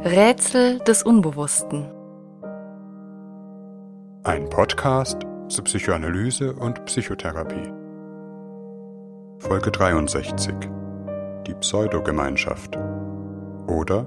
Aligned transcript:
Rätsel 0.00 0.78
des 0.78 1.02
Unbewussten. 1.02 1.90
Ein 4.22 4.48
Podcast 4.48 5.22
zu 5.48 5.64
Psychoanalyse 5.64 6.54
und 6.54 6.84
Psychotherapie. 6.84 7.72
Folge 9.40 9.72
63. 9.72 10.54
Die 11.48 11.54
Pseudogemeinschaft. 11.54 12.76
Oder 13.66 14.06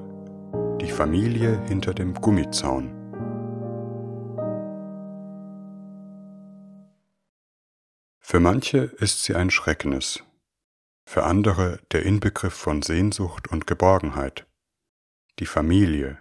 die 0.79 0.89
Familie 0.89 1.61
hinter 1.67 1.93
dem 1.93 2.13
Gummizaun. 2.13 2.95
Für 8.21 8.39
manche 8.39 8.77
ist 8.77 9.25
sie 9.25 9.35
ein 9.35 9.49
Schrecknis, 9.49 10.23
für 11.05 11.25
andere 11.25 11.79
der 11.91 12.05
Inbegriff 12.05 12.53
von 12.53 12.81
Sehnsucht 12.81 13.49
und 13.51 13.67
Geborgenheit 13.67 14.47
die 15.39 15.45
Familie. 15.45 16.17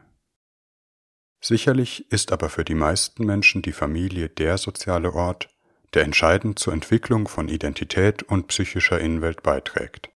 Sicherlich 1.43 2.11
ist 2.12 2.33
aber 2.33 2.48
für 2.48 2.65
die 2.65 2.75
meisten 2.75 3.25
Menschen 3.25 3.62
die 3.62 3.73
Familie 3.73 4.29
der 4.29 4.59
soziale 4.59 5.12
Ort, 5.12 5.48
der 5.95 6.05
entscheidend 6.05 6.59
zur 6.59 6.73
Entwicklung 6.73 7.29
von 7.29 7.48
Identität 7.48 8.23
und 8.23 8.48
psychischer 8.48 9.01
Innenwelt 9.01 9.43
beiträgt. 9.43 10.11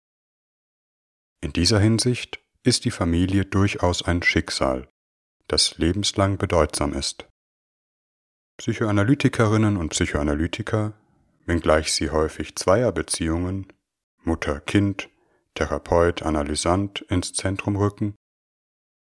In 1.41 1.53
dieser 1.53 1.81
Hinsicht 1.81 2.41
ist 2.63 2.85
die 2.85 2.91
Familie 2.91 3.45
durchaus 3.45 4.03
ein 4.03 4.23
Schicksal, 4.23 4.89
das 5.49 5.79
lebenslang 5.79 6.39
bedeutsam 6.39 6.93
ist. 6.93 7.27
Psychoanalytikerinnen 8.59 9.77
und 9.77 9.89
Psychoanalytiker, 9.91 10.93
wenngleich 11.47 11.93
sie 11.93 12.11
häufig 12.11 12.55
Zweierbeziehungen 12.57 13.73
Mutter 14.25 14.61
Kind, 14.61 15.09
Therapeut 15.55 16.23
Analysant 16.23 17.01
ins 17.03 17.33
Zentrum 17.33 17.77
rücken, 17.77 18.15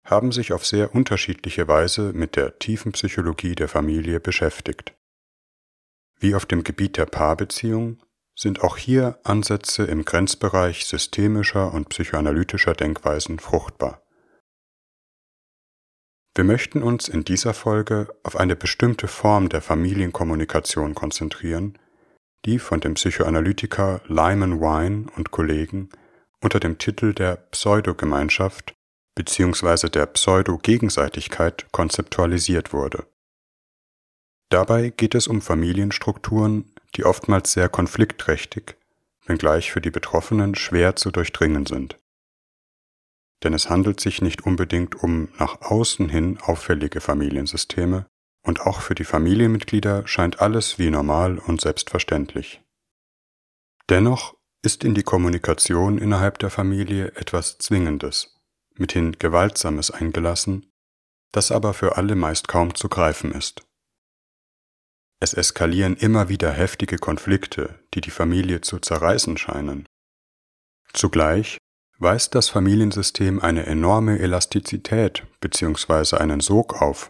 haben 0.05 0.33
sich 0.33 0.53
auf 0.53 0.67
sehr 0.67 0.95
unterschiedliche 0.95 1.67
Weise 1.67 2.13
mit 2.13 2.37
der 2.37 2.59
tiefen 2.59 2.93
Psychologie 2.93 3.55
der 3.55 3.69
Familie 3.69 4.21
beschäftigt. 4.21 4.95
Wie 6.19 6.35
auf 6.35 6.47
dem 6.47 6.63
Gebiet 6.63 6.97
der 6.97 7.07
Paarbeziehung 7.07 7.99
sind 8.37 8.63
auch 8.63 8.77
hier 8.77 9.19
Ansätze 9.25 9.85
im 9.85 10.05
Grenzbereich 10.05 10.87
systemischer 10.87 11.73
und 11.73 11.89
psychoanalytischer 11.89 12.75
Denkweisen 12.75 13.39
fruchtbar. 13.39 14.03
Wir 16.37 16.45
möchten 16.45 16.83
uns 16.83 17.09
in 17.09 17.23
dieser 17.23 17.55
Folge 17.55 18.13
auf 18.25 18.37
eine 18.37 18.57
bestimmte 18.57 19.07
Form 19.07 19.49
der 19.49 19.63
Familienkommunikation 19.63 20.95
konzentrieren, 20.95 21.79
die 22.45 22.59
von 22.59 22.81
dem 22.81 22.95
Psychoanalytiker 22.95 24.01
Lyman 24.09 24.61
Wine 24.61 25.07
und 25.17 25.31
Kollegen 25.31 25.91
unter 26.43 26.59
dem 26.59 26.79
Titel 26.79 27.15
der 27.15 27.37
Pseudogemeinschaft 27.37 28.75
bzw. 29.15 29.89
der 29.89 30.07
Pseudo-Gegenseitigkeit 30.07 31.71
konzeptualisiert 31.73 32.73
wurde. 32.73 33.07
Dabei 34.51 34.91
geht 34.91 35.15
es 35.15 35.27
um 35.27 35.41
Familienstrukturen, 35.41 36.73
die 36.97 37.05
oftmals 37.05 37.53
sehr 37.53 37.69
konfliktträchtig, 37.69 38.77
wenngleich 39.27 39.73
für 39.73 39.81
die 39.81 39.91
Betroffenen 39.91 40.55
schwer 40.55 40.97
zu 40.97 41.11
durchdringen 41.11 41.67
sind. 41.67 41.99
Denn 43.43 43.53
es 43.53 43.69
handelt 43.69 44.01
sich 44.01 44.23
nicht 44.23 44.47
unbedingt 44.47 45.03
um 45.03 45.29
nach 45.39 45.61
außen 45.63 46.09
hin 46.09 46.39
auffällige 46.41 47.01
Familiensysteme, 47.01 48.07
und 48.47 48.61
auch 48.61 48.83
für 48.83 48.95
die 48.95 49.05
Familienmitglieder 49.05 50.07
scheint 50.07 50.41
alles 50.41 50.79
wie 50.79 50.91
normal 50.91 51.39
und 51.39 51.63
selbstverständlich. 51.63 52.63
Dennoch 53.89 54.37
ist 54.63 54.85
in 54.85 54.95
die 54.95 55.03
Kommunikation 55.03 55.99
innerhalb 55.99 56.39
der 56.39 56.51
Familie 56.51 57.09
etwas 57.17 57.59
Zwingendes, 57.59 58.34
mithin 58.79 59.13
Gewaltsames 59.19 59.91
eingelassen, 59.91 60.71
das 61.33 61.51
aber 61.51 61.75
für 61.75 61.97
alle 61.97 62.15
meist 62.15 62.49
kaum 62.49 62.75
zu 62.75 62.89
greifen 62.89 63.33
ist. 63.33 63.63
Es 65.21 65.33
eskalieren 65.33 65.97
immer 65.97 66.29
wieder 66.29 66.53
heftige 66.53 66.99
Konflikte, 66.99 67.79
die 67.95 68.01
die 68.01 68.11
Familie 68.11 68.61
zu 68.61 68.79
zerreißen 68.79 69.39
scheinen. 69.39 69.87
Zugleich 70.93 71.59
weist 71.99 72.35
das 72.35 72.49
Familiensystem 72.49 73.41
eine 73.41 73.67
enorme 73.67 74.19
Elastizität 74.19 75.25
bzw. 75.41 76.17
einen 76.17 76.41
Sog 76.41 76.81
auf, 76.81 77.09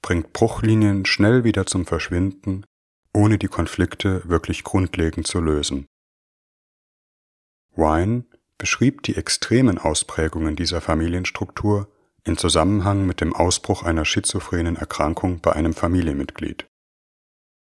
bringt 0.00 0.32
Bruchlinien 0.32 1.04
schnell 1.04 1.44
wieder 1.44 1.66
zum 1.66 1.86
Verschwinden, 1.86 2.64
ohne 3.12 3.38
die 3.38 3.48
Konflikte 3.48 4.28
wirklich 4.28 4.64
grundlegend 4.64 5.26
zu 5.26 5.40
lösen. 5.40 5.86
Wine 7.74 8.24
beschrieb 8.62 9.02
die 9.02 9.16
extremen 9.16 9.76
Ausprägungen 9.78 10.54
dieser 10.54 10.80
Familienstruktur 10.80 11.88
in 12.22 12.36
Zusammenhang 12.36 13.06
mit 13.06 13.20
dem 13.20 13.34
Ausbruch 13.34 13.82
einer 13.82 14.04
schizophrenen 14.04 14.76
Erkrankung 14.76 15.40
bei 15.40 15.52
einem 15.52 15.74
Familienmitglied. 15.74 16.66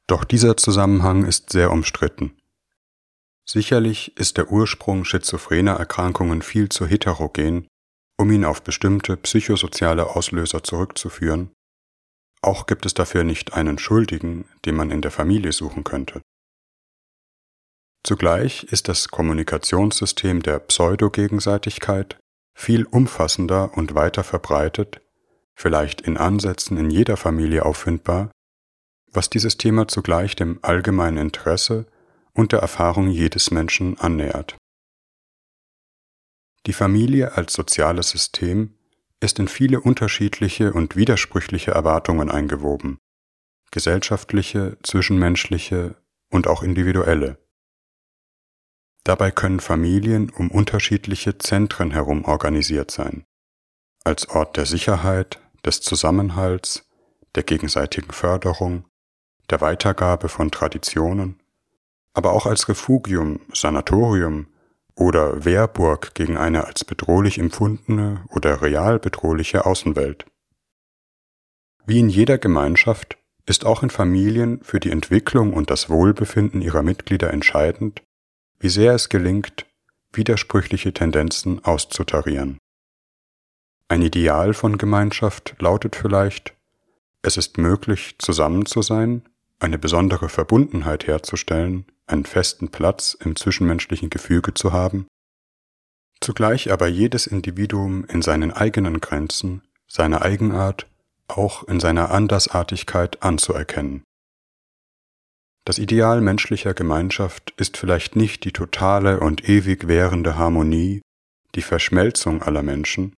Doch 0.07 0.23
dieser 0.23 0.55
Zusammenhang 0.55 1.25
ist 1.25 1.49
sehr 1.49 1.73
umstritten. 1.73 2.37
Sicherlich 3.43 4.15
ist 4.15 4.37
der 4.37 4.49
Ursprung 4.53 5.03
schizophrener 5.03 5.73
Erkrankungen 5.73 6.41
viel 6.41 6.69
zu 6.69 6.85
heterogen, 6.87 7.67
um 8.17 8.31
ihn 8.31 8.45
auf 8.45 8.63
bestimmte 8.63 9.17
psychosoziale 9.17 10.15
Auslöser 10.15 10.63
zurückzuführen, 10.63 11.51
auch 12.41 12.67
gibt 12.67 12.85
es 12.85 12.93
dafür 12.93 13.25
nicht 13.25 13.51
einen 13.53 13.79
Schuldigen, 13.79 14.45
den 14.63 14.75
man 14.75 14.91
in 14.91 15.01
der 15.01 15.11
Familie 15.11 15.51
suchen 15.51 15.83
könnte. 15.83 16.21
Zugleich 18.05 18.65
ist 18.65 18.87
das 18.87 19.07
Kommunikationssystem 19.07 20.43
der 20.43 20.59
Pseudogegenseitigkeit 20.59 22.19
viel 22.53 22.85
umfassender 22.85 23.75
und 23.75 23.95
weiter 23.95 24.23
verbreitet, 24.23 25.01
vielleicht 25.55 26.01
in 26.01 26.15
Ansätzen 26.15 26.77
in 26.77 26.91
jeder 26.91 27.17
Familie 27.17 27.65
auffindbar, 27.65 28.29
was 29.11 29.31
dieses 29.31 29.57
Thema 29.57 29.87
zugleich 29.87 30.35
dem 30.35 30.59
allgemeinen 30.61 31.17
Interesse 31.17 31.87
und 32.33 32.51
der 32.51 32.59
Erfahrung 32.59 33.09
jedes 33.09 33.49
Menschen 33.49 33.97
annähert. 33.97 34.55
Die 36.67 36.73
Familie 36.73 37.35
als 37.35 37.53
soziales 37.53 38.11
System 38.11 38.77
ist 39.19 39.39
in 39.39 39.47
viele 39.47 39.81
unterschiedliche 39.81 40.73
und 40.73 40.95
widersprüchliche 40.95 41.71
Erwartungen 41.71 42.29
eingewoben, 42.29 42.99
gesellschaftliche, 43.71 44.77
zwischenmenschliche 44.83 45.95
und 46.29 46.45
auch 46.45 46.61
individuelle. 46.61 47.43
Dabei 49.05 49.29
können 49.29 49.59
Familien 49.59 50.31
um 50.31 50.49
unterschiedliche 50.49 51.37
Zentren 51.37 51.91
herum 51.91 52.25
organisiert 52.25 52.89
sein. 52.89 53.23
Als 54.03 54.27
Ort 54.27 54.57
der 54.57 54.65
Sicherheit, 54.65 55.39
des 55.63 55.81
Zusammenhalts, 55.81 56.89
der 57.35 57.43
gegenseitigen 57.43 58.11
Förderung, 58.11 58.85
der 59.49 59.61
Weitergabe 59.61 60.27
von 60.27 60.51
Traditionen, 60.51 61.41
aber 62.13 62.33
auch 62.33 62.45
als 62.45 62.67
Refugium, 62.67 63.41
Sanatorium 63.53 64.47
oder 64.95 65.45
Wehrburg 65.45 66.15
gegen 66.15 66.37
eine 66.37 66.65
als 66.65 66.83
bedrohlich 66.83 67.37
empfundene 67.37 68.25
oder 68.29 68.61
real 68.61 68.99
bedrohliche 68.99 69.65
Außenwelt. 69.65 70.25
Wie 71.85 71.99
in 71.99 72.09
jeder 72.09 72.37
Gemeinschaft 72.37 73.17
ist 73.45 73.65
auch 73.65 73.83
in 73.83 73.91
Familien 73.91 74.63
für 74.63 74.79
die 74.79 74.89
Entwicklung 74.89 75.53
und 75.53 75.69
das 75.69 75.89
Wohlbefinden 75.89 76.61
ihrer 76.61 76.81
Mitglieder 76.81 77.31
entscheidend, 77.31 78.01
wie 78.59 78.69
sehr 78.69 78.93
es 78.93 79.09
gelingt, 79.09 79.65
widersprüchliche 80.13 80.93
Tendenzen 80.93 81.63
auszutarieren. 81.63 82.57
Ein 83.87 84.01
Ideal 84.01 84.53
von 84.53 84.77
Gemeinschaft 84.77 85.55
lautet 85.59 85.95
vielleicht, 85.95 86.53
es 87.21 87.37
ist 87.37 87.57
möglich, 87.57 88.15
zusammen 88.19 88.65
zu 88.65 88.81
sein, 88.81 89.23
eine 89.59 89.77
besondere 89.77 90.29
Verbundenheit 90.29 91.07
herzustellen, 91.07 91.85
einen 92.07 92.25
festen 92.25 92.69
Platz 92.69 93.15
im 93.19 93.35
zwischenmenschlichen 93.35 94.09
Gefüge 94.09 94.53
zu 94.53 94.73
haben, 94.73 95.07
zugleich 96.21 96.71
aber 96.71 96.87
jedes 96.87 97.27
Individuum 97.27 98.05
in 98.05 98.21
seinen 98.21 98.51
eigenen 98.51 99.01
Grenzen, 99.01 99.61
seiner 99.87 100.21
Eigenart, 100.21 100.87
auch 101.27 101.63
in 101.63 101.79
seiner 101.79 102.11
Andersartigkeit 102.11 103.23
anzuerkennen. 103.23 104.03
Das 105.65 105.79
Ideal 105.79 106.21
menschlicher 106.21 106.75
Gemeinschaft 106.75 107.51
ist 107.57 107.75
vielleicht 107.75 108.15
nicht 108.15 108.43
die 108.45 108.53
totale 108.53 109.19
und 109.19 109.49
ewig 109.49 109.87
währende 109.87 110.37
Harmonie, 110.37 111.01
die 111.55 111.63
Verschmelzung 111.63 112.43
aller 112.43 112.61
Menschen, 112.61 113.15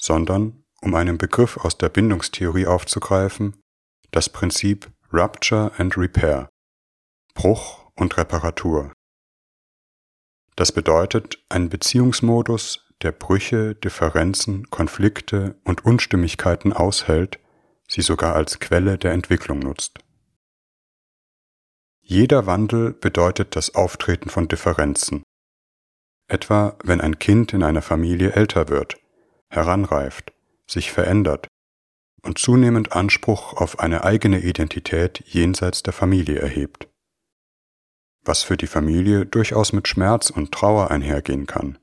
sondern, 0.00 0.62
um 0.80 0.94
einen 0.94 1.18
Begriff 1.18 1.56
aus 1.56 1.76
der 1.76 1.88
Bindungstheorie 1.88 2.68
aufzugreifen, 2.68 3.56
das 4.12 4.28
Prinzip 4.28 4.92
Rupture 5.12 5.72
and 5.76 5.98
Repair, 5.98 6.48
Bruch 7.34 7.90
und 7.96 8.16
Reparatur. 8.16 8.92
Das 10.54 10.70
bedeutet 10.70 11.44
ein 11.48 11.68
Beziehungsmodus, 11.68 12.86
der 13.02 13.10
Brüche, 13.10 13.74
Differenzen, 13.74 14.70
Konflikte 14.70 15.56
und 15.64 15.84
Unstimmigkeiten 15.84 16.72
aushält, 16.72 17.40
sie 17.88 18.02
sogar 18.02 18.36
als 18.36 18.60
Quelle 18.60 18.98
der 18.98 19.12
Entwicklung 19.12 19.58
nutzt. 19.58 19.98
Jeder 22.10 22.44
Wandel 22.44 22.92
bedeutet 22.92 23.54
das 23.54 23.76
Auftreten 23.76 24.30
von 24.30 24.48
Differenzen. 24.48 25.22
Etwa 26.26 26.76
wenn 26.82 27.00
ein 27.00 27.20
Kind 27.20 27.52
in 27.52 27.62
einer 27.62 27.82
Familie 27.82 28.32
älter 28.32 28.68
wird, 28.68 28.96
heranreift, 29.48 30.32
sich 30.66 30.90
verändert 30.90 31.46
und 32.22 32.36
zunehmend 32.36 32.90
Anspruch 32.90 33.54
auf 33.54 33.78
eine 33.78 34.02
eigene 34.02 34.40
Identität 34.40 35.22
jenseits 35.24 35.84
der 35.84 35.92
Familie 35.92 36.40
erhebt, 36.40 36.88
was 38.24 38.42
für 38.42 38.56
die 38.56 38.66
Familie 38.66 39.24
durchaus 39.24 39.72
mit 39.72 39.86
Schmerz 39.86 40.30
und 40.30 40.50
Trauer 40.50 40.90
einhergehen 40.90 41.46
kann. 41.46 41.78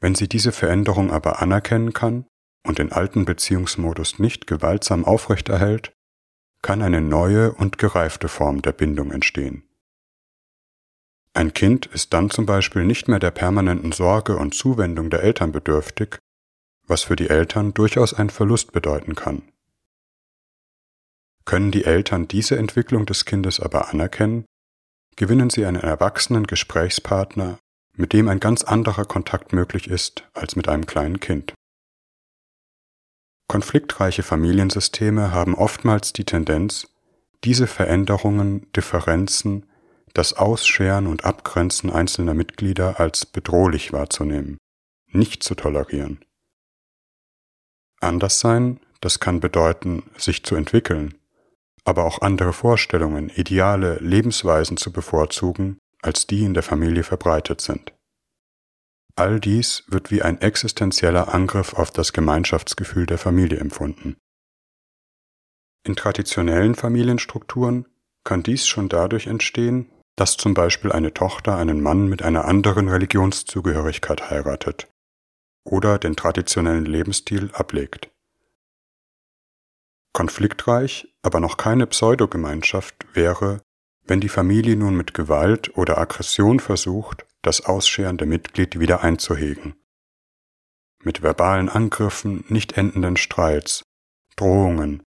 Wenn 0.00 0.16
sie 0.16 0.28
diese 0.28 0.50
Veränderung 0.50 1.12
aber 1.12 1.40
anerkennen 1.40 1.92
kann 1.92 2.26
und 2.66 2.80
den 2.80 2.90
alten 2.90 3.24
Beziehungsmodus 3.24 4.18
nicht 4.18 4.48
gewaltsam 4.48 5.04
aufrechterhält, 5.04 5.92
kann 6.62 6.82
eine 6.82 7.00
neue 7.00 7.52
und 7.52 7.78
gereifte 7.78 8.28
Form 8.28 8.62
der 8.62 8.72
Bindung 8.72 9.10
entstehen. 9.12 9.64
Ein 11.32 11.54
Kind 11.54 11.86
ist 11.86 12.12
dann 12.12 12.30
zum 12.30 12.44
Beispiel 12.44 12.84
nicht 12.84 13.08
mehr 13.08 13.20
der 13.20 13.30
permanenten 13.30 13.92
Sorge 13.92 14.36
und 14.36 14.54
Zuwendung 14.54 15.10
der 15.10 15.22
Eltern 15.22 15.52
bedürftig, 15.52 16.18
was 16.86 17.02
für 17.04 17.16
die 17.16 17.30
Eltern 17.30 17.72
durchaus 17.72 18.12
einen 18.12 18.30
Verlust 18.30 18.72
bedeuten 18.72 19.14
kann. 19.14 19.42
Können 21.44 21.70
die 21.70 21.84
Eltern 21.84 22.28
diese 22.28 22.58
Entwicklung 22.58 23.06
des 23.06 23.24
Kindes 23.24 23.60
aber 23.60 23.88
anerkennen, 23.90 24.44
gewinnen 25.16 25.50
sie 25.50 25.64
einen 25.66 25.82
erwachsenen 25.82 26.46
Gesprächspartner, 26.46 27.58
mit 27.96 28.12
dem 28.12 28.28
ein 28.28 28.40
ganz 28.40 28.64
anderer 28.64 29.04
Kontakt 29.04 29.52
möglich 29.52 29.88
ist 29.88 30.28
als 30.32 30.56
mit 30.56 30.68
einem 30.68 30.86
kleinen 30.86 31.20
Kind. 31.20 31.54
Konfliktreiche 33.50 34.22
Familiensysteme 34.22 35.32
haben 35.32 35.56
oftmals 35.56 36.12
die 36.12 36.22
Tendenz, 36.22 36.86
diese 37.42 37.66
Veränderungen, 37.66 38.70
Differenzen, 38.76 39.66
das 40.14 40.34
Ausscheren 40.34 41.08
und 41.08 41.24
Abgrenzen 41.24 41.90
einzelner 41.90 42.32
Mitglieder 42.32 43.00
als 43.00 43.26
bedrohlich 43.26 43.92
wahrzunehmen, 43.92 44.56
nicht 45.08 45.42
zu 45.42 45.56
tolerieren. 45.56 46.24
Anderssein, 47.98 48.78
das 49.00 49.18
kann 49.18 49.40
bedeuten, 49.40 50.04
sich 50.16 50.44
zu 50.44 50.54
entwickeln, 50.54 51.14
aber 51.84 52.04
auch 52.04 52.22
andere 52.22 52.52
Vorstellungen, 52.52 53.30
Ideale, 53.30 53.96
Lebensweisen 53.96 54.76
zu 54.76 54.92
bevorzugen, 54.92 55.78
als 56.02 56.28
die 56.28 56.44
in 56.44 56.54
der 56.54 56.62
Familie 56.62 57.02
verbreitet 57.02 57.60
sind. 57.60 57.92
All 59.16 59.40
dies 59.40 59.84
wird 59.88 60.10
wie 60.10 60.22
ein 60.22 60.40
existenzieller 60.40 61.32
Angriff 61.34 61.74
auf 61.74 61.90
das 61.90 62.12
Gemeinschaftsgefühl 62.12 63.06
der 63.06 63.18
Familie 63.18 63.58
empfunden. 63.58 64.16
In 65.86 65.96
traditionellen 65.96 66.74
Familienstrukturen 66.74 67.86
kann 68.24 68.42
dies 68.42 68.66
schon 68.66 68.88
dadurch 68.88 69.26
entstehen, 69.26 69.90
dass 70.16 70.36
zum 70.36 70.52
Beispiel 70.54 70.92
eine 70.92 71.14
Tochter 71.14 71.56
einen 71.56 71.80
Mann 71.80 72.08
mit 72.08 72.22
einer 72.22 72.44
anderen 72.44 72.88
Religionszugehörigkeit 72.88 74.30
heiratet 74.30 74.88
oder 75.64 75.98
den 75.98 76.16
traditionellen 76.16 76.84
Lebensstil 76.84 77.50
ablegt. 77.52 78.10
Konfliktreich, 80.12 81.08
aber 81.22 81.40
noch 81.40 81.56
keine 81.56 81.86
Pseudogemeinschaft 81.86 83.06
wäre, 83.14 83.62
wenn 84.04 84.20
die 84.20 84.28
Familie 84.28 84.76
nun 84.76 84.96
mit 84.96 85.14
Gewalt 85.14 85.76
oder 85.76 85.98
Aggression 85.98 86.60
versucht, 86.60 87.26
das 87.42 87.62
ausscherende 87.62 88.26
Mitglied 88.26 88.78
wieder 88.78 89.02
einzuhegen. 89.02 89.74
Mit 91.02 91.22
verbalen 91.22 91.68
Angriffen, 91.68 92.44
nicht 92.48 92.72
endenden 92.72 93.16
Streits, 93.16 93.82
Drohungen, 94.36 95.02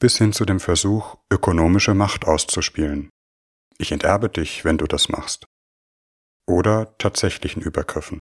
bis 0.00 0.18
hin 0.18 0.32
zu 0.32 0.44
dem 0.44 0.60
Versuch, 0.60 1.16
ökonomische 1.30 1.94
Macht 1.94 2.26
auszuspielen. 2.26 3.10
Ich 3.78 3.92
enterbe 3.92 4.28
dich, 4.28 4.64
wenn 4.64 4.78
du 4.78 4.86
das 4.86 5.08
machst. 5.08 5.46
Oder 6.46 6.96
tatsächlichen 6.98 7.62
Übergriffen. 7.62 8.18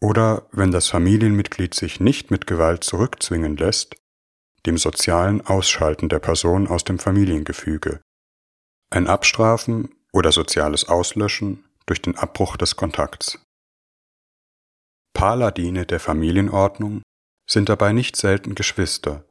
Oder 0.00 0.48
wenn 0.52 0.70
das 0.70 0.88
Familienmitglied 0.88 1.74
sich 1.74 2.00
nicht 2.00 2.30
mit 2.30 2.46
Gewalt 2.46 2.84
zurückzwingen 2.84 3.56
lässt, 3.56 3.96
dem 4.66 4.78
sozialen 4.78 5.42
Ausschalten 5.42 6.08
der 6.08 6.18
Person 6.18 6.68
aus 6.68 6.84
dem 6.84 6.98
Familiengefüge. 6.98 8.00
Ein 8.90 9.06
Abstrafen 9.06 9.94
oder 10.12 10.32
soziales 10.32 10.88
Auslöschen 10.88 11.63
durch 11.86 12.02
den 12.02 12.16
Abbruch 12.16 12.56
des 12.56 12.76
Kontakts. 12.76 13.38
Paladine 15.14 15.86
der 15.86 16.00
Familienordnung 16.00 17.02
sind 17.48 17.68
dabei 17.68 17.92
nicht 17.92 18.16
selten 18.16 18.54
Geschwister, 18.54 19.24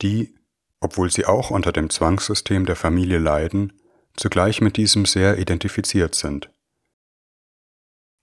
die, 0.00 0.34
obwohl 0.80 1.10
sie 1.10 1.26
auch 1.26 1.50
unter 1.50 1.72
dem 1.72 1.90
Zwangssystem 1.90 2.66
der 2.66 2.76
Familie 2.76 3.18
leiden, 3.18 3.72
zugleich 4.16 4.60
mit 4.60 4.76
diesem 4.76 5.06
sehr 5.06 5.38
identifiziert 5.38 6.14
sind. 6.14 6.50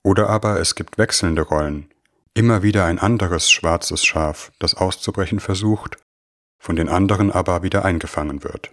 Oder 0.03 0.29
aber 0.29 0.59
es 0.59 0.75
gibt 0.75 0.97
wechselnde 0.97 1.41
Rollen, 1.41 1.93
immer 2.33 2.63
wieder 2.63 2.85
ein 2.85 2.99
anderes 2.99 3.49
schwarzes 3.49 4.05
Schaf, 4.05 4.51
das 4.59 4.75
auszubrechen 4.75 5.39
versucht, 5.39 5.97
von 6.61 6.75
den 6.75 6.89
anderen 6.89 7.31
aber 7.31 7.63
wieder 7.63 7.85
eingefangen 7.85 8.43
wird. 8.43 8.71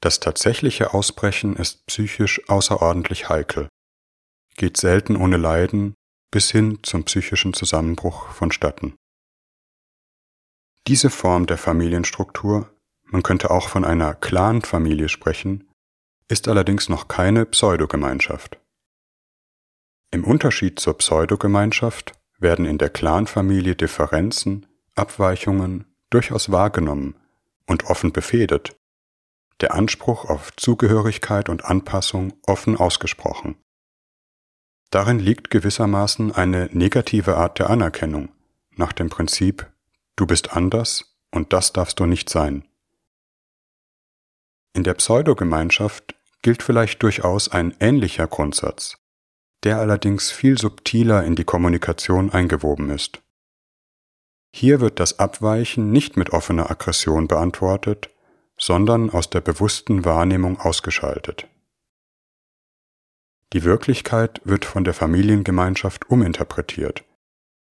Das 0.00 0.20
tatsächliche 0.20 0.94
Ausbrechen 0.94 1.56
ist 1.56 1.84
psychisch 1.86 2.48
außerordentlich 2.48 3.28
heikel, 3.28 3.68
geht 4.56 4.76
selten 4.76 5.16
ohne 5.16 5.36
Leiden 5.36 5.94
bis 6.30 6.50
hin 6.50 6.78
zum 6.82 7.04
psychischen 7.04 7.52
Zusammenbruch 7.52 8.28
vonstatten. 8.28 8.94
Diese 10.86 11.10
Form 11.10 11.46
der 11.46 11.58
Familienstruktur, 11.58 12.70
man 13.04 13.22
könnte 13.22 13.50
auch 13.50 13.68
von 13.68 13.84
einer 13.84 14.14
Clanfamilie 14.14 15.08
sprechen, 15.08 15.68
ist 16.28 16.46
allerdings 16.46 16.88
noch 16.88 17.08
keine 17.08 17.44
Pseudogemeinschaft. 17.46 18.60
Im 20.10 20.24
Unterschied 20.24 20.78
zur 20.78 20.96
Pseudogemeinschaft 20.96 22.12
werden 22.38 22.66
in 22.66 22.78
der 22.78 22.90
Clanfamilie 22.90 23.74
Differenzen, 23.74 24.66
Abweichungen 24.94 25.86
durchaus 26.10 26.52
wahrgenommen 26.52 27.16
und 27.66 27.84
offen 27.86 28.12
befehdet 28.12 28.77
der 29.60 29.74
Anspruch 29.74 30.24
auf 30.24 30.54
Zugehörigkeit 30.56 31.48
und 31.48 31.64
Anpassung 31.64 32.34
offen 32.46 32.76
ausgesprochen. 32.76 33.56
Darin 34.90 35.18
liegt 35.18 35.50
gewissermaßen 35.50 36.32
eine 36.32 36.66
negative 36.72 37.36
Art 37.36 37.58
der 37.58 37.68
Anerkennung, 37.70 38.30
nach 38.76 38.92
dem 38.92 39.10
Prinzip 39.10 39.70
Du 40.16 40.26
bist 40.26 40.56
anders 40.56 41.16
und 41.30 41.52
das 41.52 41.72
darfst 41.72 42.00
du 42.00 42.06
nicht 42.06 42.28
sein. 42.28 42.64
In 44.72 44.82
der 44.82 44.94
Pseudogemeinschaft 44.94 46.16
gilt 46.42 46.62
vielleicht 46.62 47.02
durchaus 47.02 47.48
ein 47.48 47.74
ähnlicher 47.80 48.26
Grundsatz, 48.26 48.98
der 49.64 49.78
allerdings 49.78 50.30
viel 50.30 50.58
subtiler 50.58 51.24
in 51.24 51.36
die 51.36 51.44
Kommunikation 51.44 52.30
eingewoben 52.32 52.90
ist. 52.90 53.20
Hier 54.52 54.80
wird 54.80 54.98
das 54.98 55.18
Abweichen 55.18 55.92
nicht 55.92 56.16
mit 56.16 56.30
offener 56.30 56.70
Aggression 56.70 57.28
beantwortet, 57.28 58.10
sondern 58.58 59.10
aus 59.10 59.30
der 59.30 59.40
bewussten 59.40 60.04
Wahrnehmung 60.04 60.60
ausgeschaltet. 60.60 61.46
Die 63.54 63.64
Wirklichkeit 63.64 64.42
wird 64.44 64.64
von 64.66 64.84
der 64.84 64.92
Familiengemeinschaft 64.92 66.10
uminterpretiert, 66.10 67.04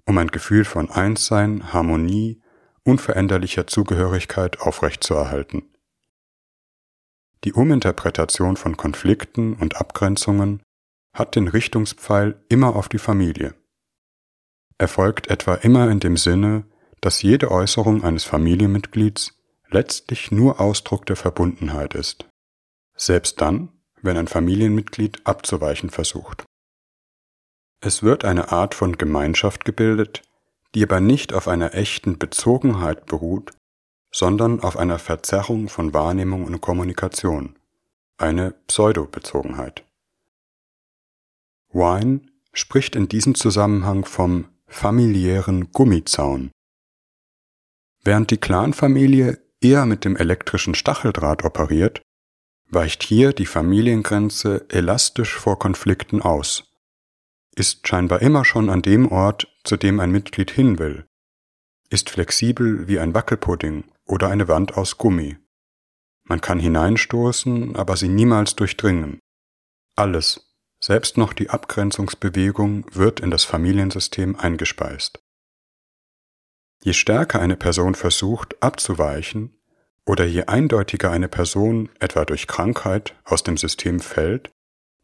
um 0.06 0.18
ein 0.18 0.30
Gefühl 0.30 0.66
von 0.66 0.90
Einssein, 0.90 1.72
Harmonie, 1.72 2.42
unveränderlicher 2.84 3.68
Zugehörigkeit 3.68 4.60
aufrechtzuerhalten. 4.62 5.64
Die 7.44 7.54
Uminterpretation 7.54 8.58
von 8.58 8.78
Konflikten 8.78 9.54
und 9.54 9.76
Abgrenzungen 9.76 10.64
hat 11.14 11.36
den 11.36 11.48
Richtungspfeil 11.48 12.44
immer 12.50 12.76
auf 12.76 12.90
die 12.90 12.98
Familie. 12.98 13.54
Erfolgt 14.80 15.28
etwa 15.28 15.56
immer 15.56 15.90
in 15.92 16.00
dem 16.00 16.18
Sinne, 16.18 16.66
dass 17.02 17.22
jede 17.22 17.52
Äußerung 17.52 18.04
eines 18.04 18.24
Familienmitglieds 18.24 19.37
letztlich 19.70 20.32
nur 20.32 20.60
Ausdruck 20.60 21.06
der 21.06 21.16
Verbundenheit 21.16 21.94
ist. 21.94 22.26
Selbst 22.96 23.42
dann, 23.42 23.70
wenn 24.02 24.18
ein 24.18 24.28
Familienmitglied 24.28 25.26
abzuweichen 25.26 25.90
versucht. 25.90 26.46
Es 27.80 28.04
wird 28.04 28.26
eine 28.26 28.52
Art 28.52 28.74
von 28.74 28.98
Gemeinschaft 28.98 29.66
gebildet, 29.66 30.24
die 30.74 30.84
aber 30.84 31.00
nicht 31.00 31.34
auf 31.34 31.48
einer 31.48 31.74
echten 31.76 32.18
Bezogenheit 32.18 33.06
beruht, 33.06 33.54
sondern 34.12 34.62
auf 34.62 34.78
einer 34.78 35.00
Verzerrung 35.00 35.70
von 35.70 35.94
Wahrnehmung 35.94 36.46
und 36.46 36.62
Kommunikation, 36.62 37.56
eine 38.18 38.52
Pseudo-Bezogenheit. 38.68 39.84
Wine 41.70 42.22
spricht 42.54 42.96
in 42.96 43.08
diesem 43.08 43.36
Zusammenhang 43.36 44.06
vom 44.06 44.48
familiären 44.68 45.72
Gummizaun. 45.72 46.52
Während 48.04 48.32
die 48.32 48.38
Clanfamilie 48.38 49.40
eher 49.62 49.86
mit 49.86 50.06
dem 50.06 50.16
elektrischen 50.16 50.76
Stacheldraht 50.76 51.44
operiert, 51.44 52.02
weicht 52.70 53.04
hier 53.04 53.34
die 53.34 53.46
Familiengrenze 53.46 54.66
elastisch 54.70 55.36
vor 55.36 55.58
Konflikten 55.58 56.22
aus, 56.22 56.72
ist 57.56 57.88
scheinbar 57.88 58.22
immer 58.22 58.46
schon 58.46 58.70
an 58.70 58.82
dem 58.82 59.12
Ort, 59.12 59.48
zu 59.64 59.78
dem 59.78 60.00
ein 60.00 60.12
Mitglied 60.12 60.52
hin 60.52 60.80
will, 60.80 61.06
ist 61.90 62.10
flexibel 62.10 62.88
wie 62.88 63.00
ein 63.00 63.14
Wackelpudding 63.14 63.86
oder 64.06 64.30
eine 64.30 64.48
Wand 64.48 64.78
aus 64.78 64.98
Gummi. 64.98 65.38
Man 66.24 66.42
kann 66.42 66.60
hineinstoßen, 66.60 67.76
aber 67.76 67.96
sie 67.96 68.10
niemals 68.10 68.56
durchdringen. 68.56 69.20
Alles, 69.96 70.44
Selbst 70.80 71.18
noch 71.18 71.34
die 71.34 71.50
Abgrenzungsbewegung 71.50 72.86
wird 72.94 73.20
in 73.20 73.32
das 73.32 73.44
Familiensystem 73.44 74.36
eingespeist. 74.36 75.20
Je 76.88 76.94
stärker 76.94 77.42
eine 77.42 77.58
Person 77.58 77.96
versucht 77.96 78.64
abzuweichen 78.64 79.54
oder 80.06 80.24
je 80.24 80.44
eindeutiger 80.44 81.12
eine 81.12 81.28
Person 81.28 81.90
etwa 82.00 82.24
durch 82.24 82.48
Krankheit 82.48 83.14
aus 83.26 83.44
dem 83.44 83.58
System 83.58 84.00
fällt, 84.00 84.52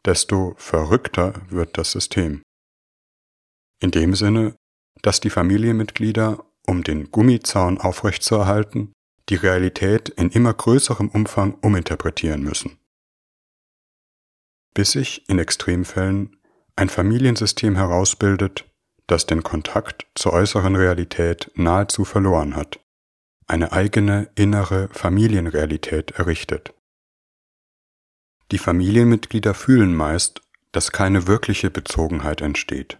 desto 0.06 0.56
verrückter 0.56 1.42
wird 1.50 1.78
das 1.78 1.92
System. 1.92 2.42
In 3.82 3.92
dem 3.92 4.16
Sinne, 4.16 4.56
dass 5.02 5.20
die 5.20 5.30
Familienmitglieder, 5.30 6.46
um 6.66 6.86
den 6.86 7.12
Gummizaun 7.12 7.82
aufrechtzuerhalten, 7.82 8.94
die 9.28 9.36
Realität 9.36 10.08
in 10.08 10.30
immer 10.30 10.54
größerem 10.54 11.10
Umfang 11.10 11.56
uminterpretieren 11.56 12.44
müssen. 12.44 12.78
Bis 14.74 14.94
sich 14.94 15.28
in 15.28 15.38
Extremfällen 15.38 16.38
ein 16.78 16.88
Familiensystem 16.88 17.76
herausbildet, 17.76 18.73
das 19.14 19.28
den 19.28 19.44
Kontakt 19.44 20.08
zur 20.16 20.34
äußeren 20.34 20.76
Realität 20.76 21.52
nahezu 21.54 22.04
verloren 22.04 22.56
hat, 22.56 22.80
eine 23.46 23.72
eigene 23.72 24.32
innere 24.34 24.90
Familienrealität 24.92 26.10
errichtet. 26.14 26.74
Die 28.52 28.58
Familienmitglieder 28.58 29.54
fühlen 29.54 29.96
meist, 29.96 30.42
dass 30.72 30.92
keine 30.92 31.28
wirkliche 31.28 31.70
Bezogenheit 31.70 32.42
entsteht. 32.42 32.98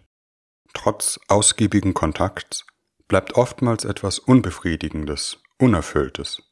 Trotz 0.72 1.18
ausgiebigen 1.26 1.94
Kontakts 1.94 2.64
bleibt 3.08 3.32
oftmals 3.32 3.84
etwas 3.84 4.20
Unbefriedigendes, 4.20 5.42
Unerfülltes. 5.58 6.44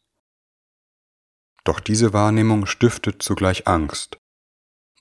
Doch 1.63 1.79
diese 1.79 2.13
Wahrnehmung 2.13 2.67
stiftet 2.67 3.23
zugleich 3.23 3.69
Angst. 3.69 4.19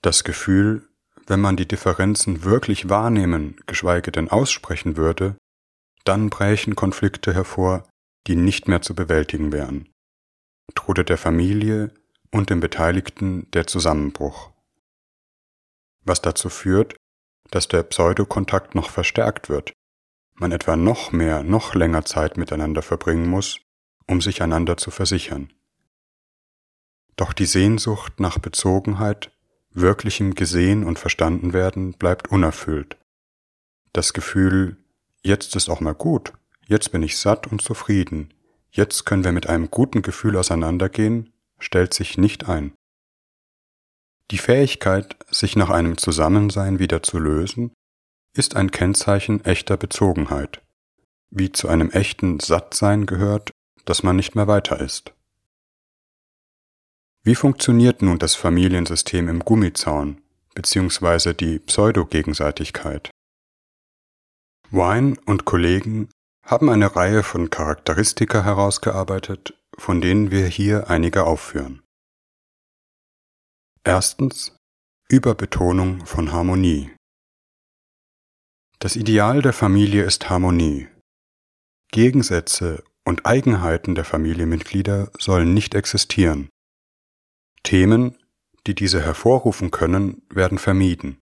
Das 0.03 0.23
Gefühl, 0.23 0.87
wenn 1.27 1.41
man 1.41 1.55
die 1.55 1.67
Differenzen 1.67 2.43
wirklich 2.43 2.89
wahrnehmen, 2.89 3.55
geschweige 3.65 4.11
denn 4.11 4.29
aussprechen 4.29 4.97
würde, 4.97 5.35
dann 6.03 6.29
brächen 6.29 6.75
Konflikte 6.75 7.33
hervor, 7.33 7.87
die 8.27 8.35
nicht 8.35 8.67
mehr 8.67 8.81
zu 8.81 8.95
bewältigen 8.95 9.51
wären. 9.51 9.89
Drohte 10.73 11.03
der 11.03 11.17
Familie 11.17 11.93
und 12.31 12.49
den 12.49 12.59
Beteiligten 12.59 13.49
der 13.51 13.67
Zusammenbruch. 13.67 14.51
Was 16.03 16.21
dazu 16.21 16.49
führt, 16.49 16.95
dass 17.51 17.67
der 17.67 17.83
Pseudokontakt 17.83 18.75
noch 18.75 18.89
verstärkt 18.89 19.49
wird, 19.49 19.73
man 20.35 20.51
etwa 20.51 20.75
noch 20.75 21.11
mehr, 21.11 21.43
noch 21.43 21.75
länger 21.75 22.05
Zeit 22.05 22.37
miteinander 22.37 22.81
verbringen 22.81 23.27
muss, 23.27 23.59
um 24.07 24.21
sich 24.21 24.41
einander 24.41 24.77
zu 24.77 24.89
versichern. 24.89 25.53
Doch 27.15 27.33
die 27.33 27.45
Sehnsucht 27.45 28.19
nach 28.19 28.39
Bezogenheit 28.39 29.31
wirklichem 29.73 30.35
gesehen 30.35 30.83
und 30.83 30.99
verstanden 30.99 31.53
werden 31.53 31.93
bleibt 31.93 32.29
unerfüllt. 32.29 32.97
Das 33.93 34.13
Gefühl, 34.13 34.77
jetzt 35.21 35.55
ist 35.55 35.69
auch 35.69 35.81
mal 35.81 35.93
gut, 35.93 36.33
jetzt 36.67 36.91
bin 36.91 37.03
ich 37.03 37.17
satt 37.17 37.47
und 37.47 37.61
zufrieden, 37.61 38.33
jetzt 38.71 39.05
können 39.05 39.23
wir 39.23 39.31
mit 39.31 39.47
einem 39.47 39.69
guten 39.69 40.01
Gefühl 40.01 40.37
auseinandergehen, 40.37 41.31
stellt 41.59 41.93
sich 41.93 42.17
nicht 42.17 42.47
ein. 42.47 42.73
Die 44.31 44.37
Fähigkeit, 44.37 45.17
sich 45.29 45.55
nach 45.55 45.69
einem 45.69 45.97
Zusammensein 45.97 46.79
wieder 46.79 47.03
zu 47.03 47.19
lösen, 47.19 47.71
ist 48.33 48.55
ein 48.55 48.71
Kennzeichen 48.71 49.43
echter 49.43 49.75
Bezogenheit, 49.75 50.61
wie 51.29 51.51
zu 51.51 51.67
einem 51.67 51.89
echten 51.89 52.39
Sattsein 52.39 53.05
gehört, 53.05 53.51
dass 53.83 54.03
man 54.03 54.15
nicht 54.15 54.35
mehr 54.35 54.47
weiter 54.47 54.79
ist. 54.79 55.13
Wie 57.23 57.35
funktioniert 57.35 58.01
nun 58.01 58.17
das 58.17 58.33
Familiensystem 58.33 59.27
im 59.27 59.41
Gummizaun 59.41 60.23
bzw. 60.55 61.35
die 61.35 61.59
Pseudogegenseitigkeit? 61.59 63.11
Wine 64.71 65.17
und 65.27 65.45
Kollegen 65.45 66.09
haben 66.43 66.69
eine 66.71 66.95
Reihe 66.95 67.21
von 67.21 67.51
Charakteristika 67.51 68.43
herausgearbeitet, 68.43 69.53
von 69.77 70.01
denen 70.01 70.31
wir 70.31 70.47
hier 70.47 70.89
einige 70.89 71.25
aufführen. 71.25 71.83
Erstens 73.83 74.55
Überbetonung 75.07 76.03
von 76.07 76.31
Harmonie. 76.31 76.89
Das 78.79 78.95
Ideal 78.95 79.43
der 79.43 79.53
Familie 79.53 80.05
ist 80.05 80.31
Harmonie. 80.31 80.87
Gegensätze 81.91 82.83
und 83.05 83.27
Eigenheiten 83.27 83.93
der 83.93 84.05
Familienmitglieder 84.05 85.11
sollen 85.19 85.53
nicht 85.53 85.75
existieren. 85.75 86.49
Themen, 87.63 88.17
die 88.67 88.75
diese 88.75 89.01
hervorrufen 89.01 89.71
können, 89.71 90.21
werden 90.29 90.57
vermieden. 90.57 91.19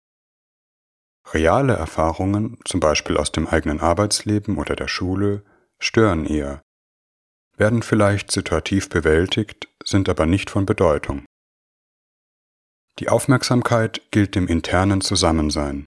Reale 1.32 1.74
Erfahrungen, 1.74 2.58
zum 2.64 2.80
Beispiel 2.80 3.16
aus 3.16 3.32
dem 3.32 3.46
eigenen 3.46 3.80
Arbeitsleben 3.80 4.56
oder 4.56 4.76
der 4.76 4.88
Schule, 4.88 5.44
stören 5.78 6.24
eher, 6.24 6.62
werden 7.56 7.82
vielleicht 7.82 8.30
situativ 8.30 8.88
bewältigt, 8.88 9.68
sind 9.84 10.08
aber 10.08 10.26
nicht 10.26 10.48
von 10.48 10.64
Bedeutung. 10.64 11.24
Die 12.98 13.08
Aufmerksamkeit 13.08 14.10
gilt 14.10 14.34
dem 14.34 14.48
internen 14.48 15.00
Zusammensein. 15.00 15.84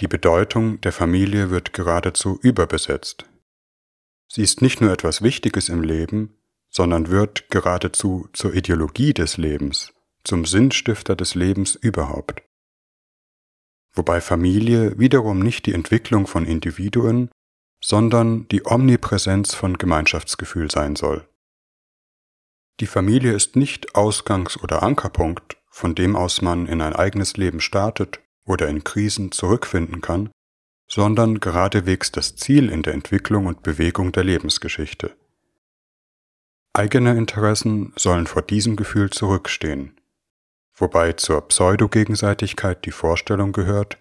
Die 0.00 0.08
Bedeutung 0.08 0.80
der 0.80 0.92
Familie 0.92 1.50
wird 1.50 1.72
geradezu 1.72 2.38
überbesetzt. 2.42 3.26
Sie 4.28 4.42
ist 4.42 4.62
nicht 4.62 4.80
nur 4.80 4.92
etwas 4.92 5.22
Wichtiges 5.22 5.68
im 5.68 5.82
Leben, 5.82 6.39
sondern 6.70 7.08
wird 7.08 7.50
geradezu 7.50 8.28
zur 8.32 8.54
Ideologie 8.54 9.12
des 9.12 9.36
Lebens, 9.36 9.92
zum 10.24 10.44
Sinnstifter 10.44 11.16
des 11.16 11.34
Lebens 11.34 11.74
überhaupt. 11.74 12.42
Wobei 13.92 14.20
Familie 14.20 14.98
wiederum 14.98 15.40
nicht 15.40 15.66
die 15.66 15.74
Entwicklung 15.74 16.26
von 16.26 16.46
Individuen, 16.46 17.30
sondern 17.82 18.46
die 18.48 18.64
Omnipräsenz 18.64 19.54
von 19.54 19.78
Gemeinschaftsgefühl 19.78 20.70
sein 20.70 20.96
soll. 20.96 21.26
Die 22.78 22.86
Familie 22.86 23.32
ist 23.32 23.56
nicht 23.56 23.94
Ausgangs- 23.94 24.58
oder 24.62 24.82
Ankerpunkt, 24.82 25.58
von 25.70 25.94
dem 25.94 26.16
aus 26.16 26.40
man 26.40 26.66
in 26.66 26.80
ein 26.80 26.94
eigenes 26.94 27.36
Leben 27.36 27.60
startet 27.60 28.20
oder 28.46 28.68
in 28.68 28.84
Krisen 28.84 29.32
zurückfinden 29.32 30.00
kann, 30.00 30.30
sondern 30.88 31.40
geradewegs 31.40 32.10
das 32.10 32.36
Ziel 32.36 32.70
in 32.70 32.82
der 32.82 32.94
Entwicklung 32.94 33.46
und 33.46 33.62
Bewegung 33.62 34.12
der 34.12 34.24
Lebensgeschichte. 34.24 35.16
Eigene 36.80 37.14
Interessen 37.14 37.92
sollen 37.94 38.26
vor 38.26 38.40
diesem 38.40 38.74
Gefühl 38.74 39.10
zurückstehen, 39.10 40.00
wobei 40.72 41.12
zur 41.12 41.46
Pseudogegenseitigkeit 41.46 42.86
die 42.86 42.90
Vorstellung 42.90 43.52
gehört, 43.52 43.98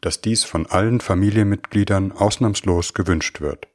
dass 0.00 0.20
dies 0.20 0.44
von 0.44 0.66
allen 0.66 1.00
Familienmitgliedern 1.00 2.12
ausnahmslos 2.12 2.94
gewünscht 2.94 3.40
wird. 3.40 3.66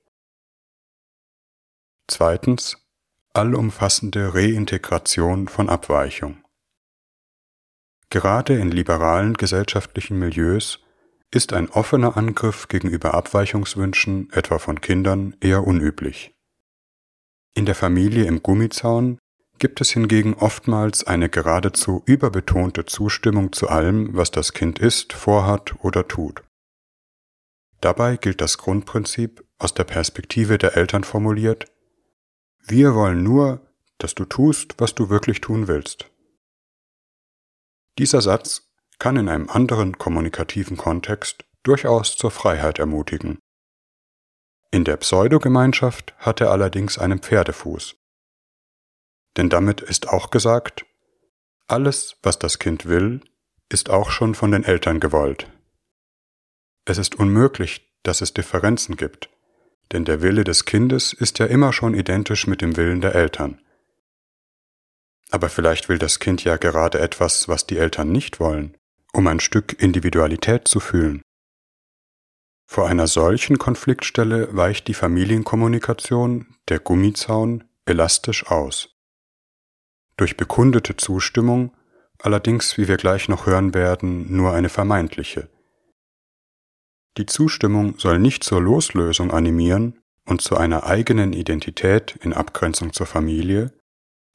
Zweitens 2.07 2.77
allumfassende 3.33 4.33
Reintegration 4.33 5.50
von 5.50 5.67
Abweichung. 5.67 6.41
Gerade 8.09 8.57
in 8.57 8.71
liberalen 8.71 9.33
gesellschaftlichen 9.33 10.17
Milieus 10.17 10.81
ist 11.29 11.51
ein 11.51 11.69
offener 11.69 12.15
Angriff 12.15 12.69
gegenüber 12.69 13.15
Abweichungswünschen, 13.15 14.29
etwa 14.31 14.59
von 14.59 14.79
Kindern, 14.79 15.35
eher 15.41 15.67
unüblich. 15.67 16.34
In 17.55 17.65
der 17.65 17.75
Familie 17.75 18.25
im 18.25 18.43
Gummizaun 18.43 19.17
gibt 19.59 19.79
es 19.79 19.91
hingegen 19.91 20.33
oftmals 20.33 21.05
eine 21.05 21.29
geradezu 21.29 22.03
überbetonte 22.05 22.85
Zustimmung 22.85 23.53
zu 23.53 23.69
allem, 23.69 24.15
was 24.15 24.29
das 24.29 24.51
Kind 24.51 24.79
ist, 24.79 25.13
vorhat 25.13 25.74
oder 25.83 26.07
tut. 26.07 26.43
Dabei 27.79 28.17
gilt 28.17 28.41
das 28.41 28.57
Grundprinzip, 28.57 29.45
aus 29.57 29.74
der 29.74 29.85
Perspektive 29.85 30.57
der 30.57 30.75
Eltern 30.75 31.05
formuliert, 31.05 31.71
wir 32.67 32.93
wollen 32.93 33.24
nur, 33.24 33.65
dass 34.00 34.15
du 34.15 34.25
tust, 34.25 34.75
was 34.79 34.93
du 34.93 35.09
wirklich 35.09 35.39
tun 35.39 35.69
willst. 35.69 36.12
Dieser 37.97 38.21
Satz 38.21 38.69
kann 39.00 39.15
in 39.15 39.29
einem 39.29 39.50
anderen 39.50 39.97
kommunikativen 39.97 40.75
Kontext 40.75 41.45
durchaus 41.63 42.17
zur 42.17 42.31
Freiheit 42.31 42.79
ermutigen. 42.79 43.39
In 44.75 44.84
der 44.84 44.98
Pseudogemeinschaft 44.98 46.13
hat 46.17 46.41
er 46.41 46.51
allerdings 46.51 46.98
einen 46.98 47.20
Pferdefuß. 47.20 47.96
Denn 49.38 49.48
damit 49.48 49.79
ist 49.79 50.10
auch 50.10 50.32
gesagt, 50.32 50.86
alles, 51.65 52.17
was 52.24 52.39
das 52.39 52.60
Kind 52.60 52.86
will, 52.86 53.22
ist 53.70 53.89
auch 53.89 54.12
schon 54.12 54.36
von 54.36 54.51
den 54.51 54.65
Eltern 54.65 55.00
gewollt. 55.00 55.50
Es 56.84 56.98
ist 56.98 57.15
unmöglich, 57.15 57.89
dass 58.03 58.20
es 58.20 58.34
Differenzen 58.34 58.98
gibt, 58.98 59.29
denn 59.94 60.03
der 60.03 60.22
Wille 60.22 60.44
des 60.44 60.65
Kindes 60.65 61.13
ist 61.13 61.39
ja 61.39 61.46
immer 61.46 61.72
schon 61.72 61.94
identisch 61.94 62.46
mit 62.46 62.60
dem 62.60 62.75
Willen 62.75 63.00
der 63.00 63.15
Eltern. 63.15 63.62
Aber 65.32 65.48
vielleicht 65.48 65.88
will 65.88 66.00
das 66.00 66.20
Kind 66.20 66.44
ja 66.44 66.58
gerade 66.58 67.00
etwas, 67.00 67.48
was 67.48 67.65
die 67.65 67.77
Eltern 67.77 68.12
nicht 68.12 68.41
wollen, 68.41 68.75
um 69.13 69.25
ein 69.27 69.39
Stück 69.39 69.82
Individualität 69.82 70.67
zu 70.67 70.82
fühlen. 70.82 71.22
Vor 72.65 72.88
einer 72.88 73.07
solchen 73.07 73.57
Konfliktstelle 73.57 74.55
weicht 74.55 74.88
die 74.88 74.93
Familienkommunikation, 74.93 76.48
der 76.67 76.79
Gummizaun, 76.79 77.63
elastisch 77.86 78.48
aus. 78.48 78.95
Durch 80.17 80.36
bekundete 80.38 80.98
Zustimmung 80.98 81.75
allerdings, 82.19 82.77
wie 82.77 82.88
wir 82.88 82.98
gleich 82.98 83.29
noch 83.29 83.45
hören 83.45 83.74
werden, 83.74 84.36
nur 84.36 84.53
eine 84.53 84.69
vermeintliche. 84.69 85.50
Die 87.17 87.25
Zustimmung 87.25 87.98
soll 88.00 88.19
nicht 88.19 88.43
zur 88.43 88.62
Loslösung 88.62 89.31
animieren 89.31 90.01
und 90.25 90.41
zu 90.41 90.57
einer 90.57 90.86
eigenen 90.86 91.34
Identität 91.34 92.17
in 92.22 92.34
Abgrenzung 92.34 92.93
zur 92.93 93.05
Familie, 93.05 93.72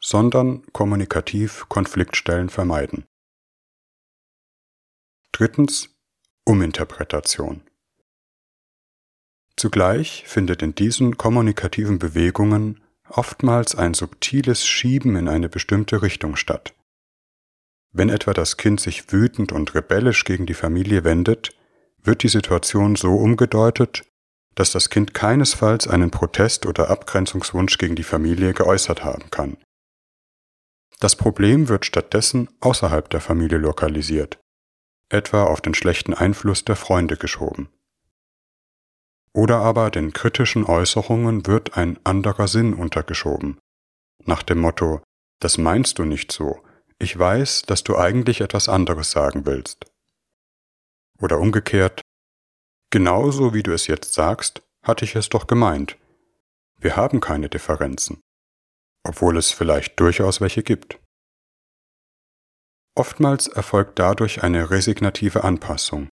sondern 0.00 0.62
kommunikativ 0.72 1.68
Konfliktstellen 1.68 2.48
vermeiden. 2.48 3.06
Drittens 5.32 5.94
Uminterpretation. 6.44 7.62
Zugleich 9.60 10.24
findet 10.26 10.62
in 10.62 10.74
diesen 10.74 11.18
kommunikativen 11.18 11.98
Bewegungen 11.98 12.80
oftmals 13.10 13.74
ein 13.74 13.92
subtiles 13.92 14.66
Schieben 14.66 15.16
in 15.16 15.28
eine 15.28 15.50
bestimmte 15.50 16.00
Richtung 16.00 16.36
statt. 16.36 16.72
Wenn 17.92 18.08
etwa 18.08 18.32
das 18.32 18.56
Kind 18.56 18.80
sich 18.80 19.12
wütend 19.12 19.52
und 19.52 19.74
rebellisch 19.74 20.24
gegen 20.24 20.46
die 20.46 20.54
Familie 20.54 21.04
wendet, 21.04 21.50
wird 22.02 22.22
die 22.22 22.30
Situation 22.30 22.96
so 22.96 23.16
umgedeutet, 23.16 24.04
dass 24.54 24.72
das 24.72 24.88
Kind 24.88 25.12
keinesfalls 25.12 25.86
einen 25.86 26.10
Protest 26.10 26.64
oder 26.64 26.88
Abgrenzungswunsch 26.88 27.76
gegen 27.76 27.96
die 27.96 28.02
Familie 28.02 28.54
geäußert 28.54 29.04
haben 29.04 29.28
kann. 29.30 29.58
Das 31.00 31.16
Problem 31.16 31.68
wird 31.68 31.84
stattdessen 31.84 32.48
außerhalb 32.60 33.10
der 33.10 33.20
Familie 33.20 33.58
lokalisiert, 33.58 34.38
etwa 35.10 35.44
auf 35.44 35.60
den 35.60 35.74
schlechten 35.74 36.14
Einfluss 36.14 36.64
der 36.64 36.76
Freunde 36.76 37.18
geschoben. 37.18 37.68
Oder 39.32 39.58
aber 39.58 39.90
den 39.90 40.12
kritischen 40.12 40.64
Äußerungen 40.64 41.46
wird 41.46 41.76
ein 41.76 41.98
anderer 42.04 42.48
Sinn 42.48 42.74
untergeschoben, 42.74 43.58
nach 44.24 44.42
dem 44.42 44.58
Motto, 44.58 45.02
das 45.40 45.56
meinst 45.56 45.98
du 45.98 46.04
nicht 46.04 46.32
so, 46.32 46.62
ich 46.98 47.18
weiß, 47.18 47.62
dass 47.62 47.82
du 47.84 47.96
eigentlich 47.96 48.40
etwas 48.40 48.68
anderes 48.68 49.10
sagen 49.10 49.46
willst. 49.46 49.86
Oder 51.20 51.38
umgekehrt, 51.38 52.02
genauso 52.90 53.54
wie 53.54 53.62
du 53.62 53.72
es 53.72 53.86
jetzt 53.86 54.12
sagst, 54.14 54.62
hatte 54.84 55.04
ich 55.04 55.16
es 55.16 55.28
doch 55.28 55.46
gemeint. 55.46 55.96
Wir 56.76 56.96
haben 56.96 57.20
keine 57.20 57.48
Differenzen, 57.48 58.20
obwohl 59.06 59.36
es 59.36 59.50
vielleicht 59.50 59.98
durchaus 60.00 60.40
welche 60.40 60.62
gibt. 60.62 60.98
Oftmals 62.96 63.46
erfolgt 63.46 63.98
dadurch 63.98 64.42
eine 64.42 64.70
resignative 64.70 65.44
Anpassung, 65.44 66.08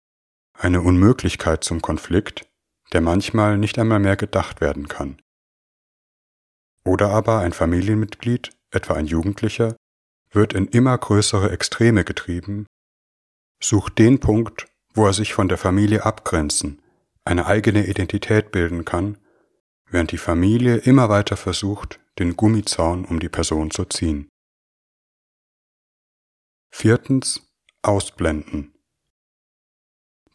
eine 0.59 0.83
Unmöglichkeit 0.83 1.65
zum 1.65 1.83
Konflikt, 1.83 2.46
der 2.93 3.01
manchmal 3.01 3.59
nicht 3.59 3.79
einmal 3.79 3.99
mehr 3.99 4.17
gedacht 4.17 4.61
werden 4.61 4.89
kann. 4.89 5.21
Oder 6.85 7.11
aber 7.11 7.41
ein 7.41 7.53
Familienmitglied, 7.53 8.51
etwa 8.71 8.95
ein 8.95 9.07
Jugendlicher, 9.07 9.77
wird 10.31 10.53
in 10.53 10.67
immer 10.69 10.97
größere 10.97 11.51
Extreme 11.51 12.05
getrieben, 12.05 12.67
sucht 13.61 13.99
den 13.99 14.21
Punkt, 14.21 14.67
wo 14.95 15.07
er 15.07 15.13
sich 15.13 15.35
von 15.35 15.49
der 15.49 15.59
Familie 15.59 16.05
abgrenzen, 16.05 16.81
eine 17.25 17.47
eigene 17.47 17.87
Identität 17.87 18.53
bilden 18.53 18.85
kann, 18.85 19.19
während 19.91 20.13
die 20.13 20.19
Familie 20.19 20.77
immer 20.77 21.09
weiter 21.09 21.37
versucht, 21.37 22.01
den 22.19 22.37
Gummizaun 22.37 23.05
um 23.05 23.21
die 23.21 23.29
Person 23.29 23.71
zu 23.71 23.85
ziehen. 23.85 24.29
Viertens 26.71 27.43
Ausblenden. 27.83 28.76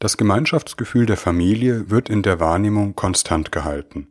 Das 0.02 0.18
Gemeinschaftsgefühl 0.18 1.06
der 1.06 1.16
Familie 1.16 1.92
wird 1.92 2.10
in 2.10 2.24
der 2.24 2.40
Wahrnehmung 2.40 2.96
konstant 2.96 3.52
gehalten. 3.52 4.08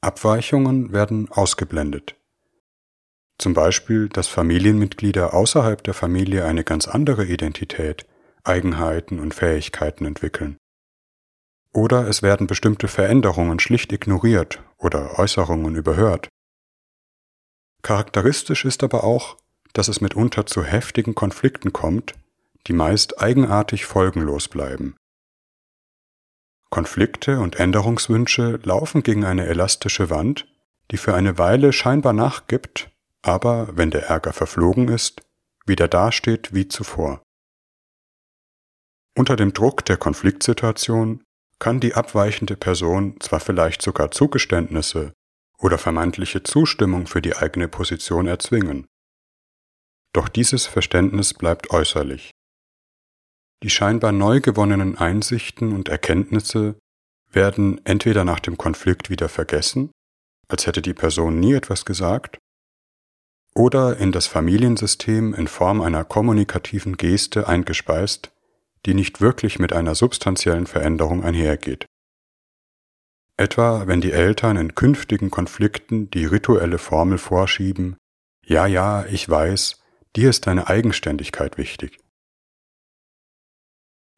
Abweichungen 0.00 0.94
werden 0.94 1.30
ausgeblendet. 1.30 2.16
Zum 3.36 3.52
Beispiel, 3.52 4.08
dass 4.08 4.28
Familienmitglieder 4.28 5.34
außerhalb 5.34 5.84
der 5.84 5.92
Familie 5.92 6.46
eine 6.46 6.64
ganz 6.64 6.88
andere 6.88 7.26
Identität, 7.26 8.06
Eigenheiten 8.44 9.20
und 9.20 9.34
Fähigkeiten 9.34 10.06
entwickeln. 10.06 10.56
Oder 11.74 12.08
es 12.08 12.22
werden 12.22 12.46
bestimmte 12.46 12.88
Veränderungen 12.88 13.58
schlicht 13.60 13.92
ignoriert 13.92 14.62
oder 14.78 15.18
Äußerungen 15.18 15.76
überhört. 15.76 16.30
Charakteristisch 17.82 18.64
ist 18.64 18.82
aber 18.82 19.04
auch, 19.04 19.36
dass 19.74 19.88
es 19.88 20.00
mitunter 20.00 20.46
zu 20.46 20.64
heftigen 20.64 21.14
Konflikten 21.14 21.74
kommt, 21.74 22.14
die 22.66 22.72
meist 22.72 23.20
eigenartig 23.20 23.84
folgenlos 23.84 24.48
bleiben. 24.48 24.96
Konflikte 26.70 27.40
und 27.40 27.56
Änderungswünsche 27.56 28.60
laufen 28.62 29.02
gegen 29.02 29.24
eine 29.24 29.46
elastische 29.46 30.08
Wand, 30.08 30.46
die 30.90 30.96
für 30.96 31.14
eine 31.14 31.38
Weile 31.38 31.72
scheinbar 31.72 32.12
nachgibt, 32.12 32.90
aber, 33.22 33.76
wenn 33.76 33.90
der 33.90 34.06
Ärger 34.06 34.32
verflogen 34.32 34.88
ist, 34.88 35.22
wieder 35.66 35.88
dasteht 35.88 36.54
wie 36.54 36.68
zuvor. 36.68 37.22
Unter 39.16 39.36
dem 39.36 39.52
Druck 39.52 39.84
der 39.84 39.96
Konfliktsituation 39.96 41.22
kann 41.58 41.80
die 41.80 41.94
abweichende 41.94 42.56
Person 42.56 43.20
zwar 43.20 43.40
vielleicht 43.40 43.82
sogar 43.82 44.10
Zugeständnisse 44.10 45.12
oder 45.58 45.76
vermeintliche 45.76 46.42
Zustimmung 46.42 47.06
für 47.06 47.20
die 47.20 47.36
eigene 47.36 47.68
Position 47.68 48.26
erzwingen, 48.26 48.86
doch 50.12 50.28
dieses 50.28 50.66
Verständnis 50.66 51.34
bleibt 51.34 51.70
äußerlich. 51.70 52.30
Die 53.62 53.70
scheinbar 53.70 54.12
neu 54.12 54.40
gewonnenen 54.40 54.96
Einsichten 54.96 55.72
und 55.72 55.88
Erkenntnisse 55.88 56.76
werden 57.30 57.80
entweder 57.84 58.24
nach 58.24 58.40
dem 58.40 58.56
Konflikt 58.56 59.10
wieder 59.10 59.28
vergessen, 59.28 59.90
als 60.48 60.66
hätte 60.66 60.82
die 60.82 60.94
Person 60.94 61.38
nie 61.38 61.52
etwas 61.54 61.84
gesagt, 61.84 62.38
oder 63.54 63.96
in 63.98 64.12
das 64.12 64.26
Familiensystem 64.26 65.34
in 65.34 65.48
Form 65.48 65.80
einer 65.80 66.04
kommunikativen 66.04 66.96
Geste 66.96 67.48
eingespeist, 67.48 68.32
die 68.86 68.94
nicht 68.94 69.20
wirklich 69.20 69.58
mit 69.58 69.72
einer 69.72 69.94
substanziellen 69.94 70.66
Veränderung 70.66 71.22
einhergeht. 71.24 71.86
Etwa 73.36 73.86
wenn 73.86 74.00
die 74.00 74.12
Eltern 74.12 74.56
in 74.56 74.74
künftigen 74.74 75.30
Konflikten 75.30 76.10
die 76.10 76.24
rituelle 76.24 76.78
Formel 76.78 77.18
vorschieben, 77.18 77.96
ja, 78.44 78.66
ja, 78.66 79.04
ich 79.06 79.28
weiß, 79.28 79.80
dir 80.16 80.30
ist 80.30 80.46
deine 80.46 80.68
Eigenständigkeit 80.68 81.58
wichtig. 81.58 81.98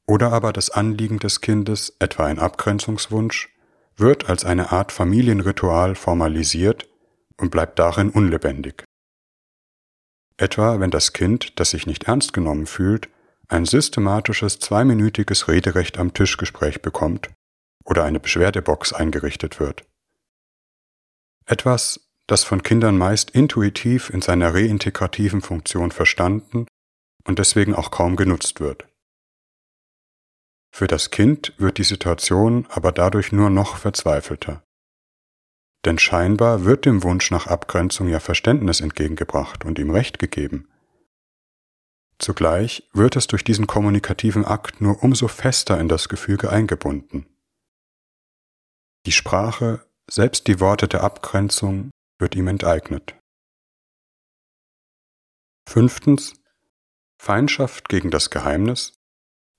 Oder 0.07 0.33
aber 0.33 0.53
das 0.53 0.71
Anliegen 0.71 1.19
des 1.19 1.41
Kindes, 1.41 1.97
etwa 1.99 2.27
ein 2.27 2.39
Abgrenzungswunsch, 2.39 3.49
wird 3.97 4.29
als 4.29 4.45
eine 4.45 4.73
Art 4.73 4.93
Familienritual 4.93 5.95
formalisiert 5.95 6.89
und 7.37 7.51
bleibt 7.51 7.79
darin 7.79 8.11
unlebendig. 8.11 8.85
Etwa 10.37 10.81
wenn 10.81 10.91
das 10.91 11.13
Kind, 11.13 11.59
das 11.61 11.71
sich 11.71 11.87
nicht 11.87 12.05
ernst 12.05 12.33
genommen 12.33 12.67
fühlt, 12.67 13.09
ein 13.49 13.65
systematisches 13.65 14.59
zweiminütiges 14.59 15.47
Rederecht 15.47 15.99
am 15.99 16.15
Tischgespräch 16.15 16.83
bekommt 16.83 17.31
oder 17.85 18.05
eine 18.05 18.19
Beschwerdebox 18.19 18.93
eingerichtet 18.93 19.61
wird. 19.61 19.85
Etwas, 21.45 22.09
das 22.27 22.45
von 22.45 22.63
Kindern 22.63 22.97
meist 22.97 23.31
intuitiv 23.31 24.11
in 24.11 24.23
seiner 24.23 24.55
reintegrativen 24.55 25.43
Funktion 25.43 25.91
verstanden 25.91 26.67
und 27.25 27.39
deswegen 27.39 27.75
auch 27.75 27.91
kaum 27.91 28.17
genutzt 28.17 28.61
wird. 28.61 28.87
Für 30.75 30.87
das 30.87 31.11
Kind 31.11 31.53
wird 31.59 31.77
die 31.77 31.85
Situation 31.85 32.67
aber 32.71 32.93
dadurch 32.93 33.31
nur 33.31 33.51
noch 33.51 33.77
verzweifelter. 33.77 34.65
Denn 35.85 35.99
scheinbar 35.99 36.65
wird 36.65 36.87
dem 36.87 37.03
Wunsch 37.03 37.31
nach 37.31 37.47
Abgrenzung 37.47 38.09
ja 38.09 38.21
Verständnis 38.21 38.81
entgegengebracht 38.81 39.67
und 39.67 39.79
ihm 39.79 39.91
Recht 39.91 40.19
gegeben. 40.19 40.69
Zugleich 42.19 42.89
wird 42.95 43.17
es 43.17 43.27
durch 43.27 43.45
diesen 43.45 43.67
kommunikativen 43.67 44.47
Akt 44.47 44.81
nur 44.81 45.03
umso 45.03 45.29
fester 45.29 45.79
in 45.79 45.89
das 45.89 46.09
Gefüge 46.09 46.51
eingebunden. 46.51 47.27
Die 49.05 49.13
Sprache, 49.13 49.85
selbst 50.09 50.47
die 50.47 50.61
Worte 50.61 50.89
der 50.89 51.03
Abgrenzung, 51.03 51.91
wird 52.19 52.35
ihm 52.35 52.47
enteignet. 52.47 53.17
Fünftens 55.69 56.35
Feindschaft 57.19 57.89
gegen 57.89 58.11
das 58.11 58.31
Geheimnis 58.31 58.95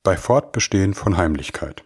bei 0.03 0.17
Fortbestehen 0.17 0.93
von 0.93 1.15
Heimlichkeit. 1.15 1.83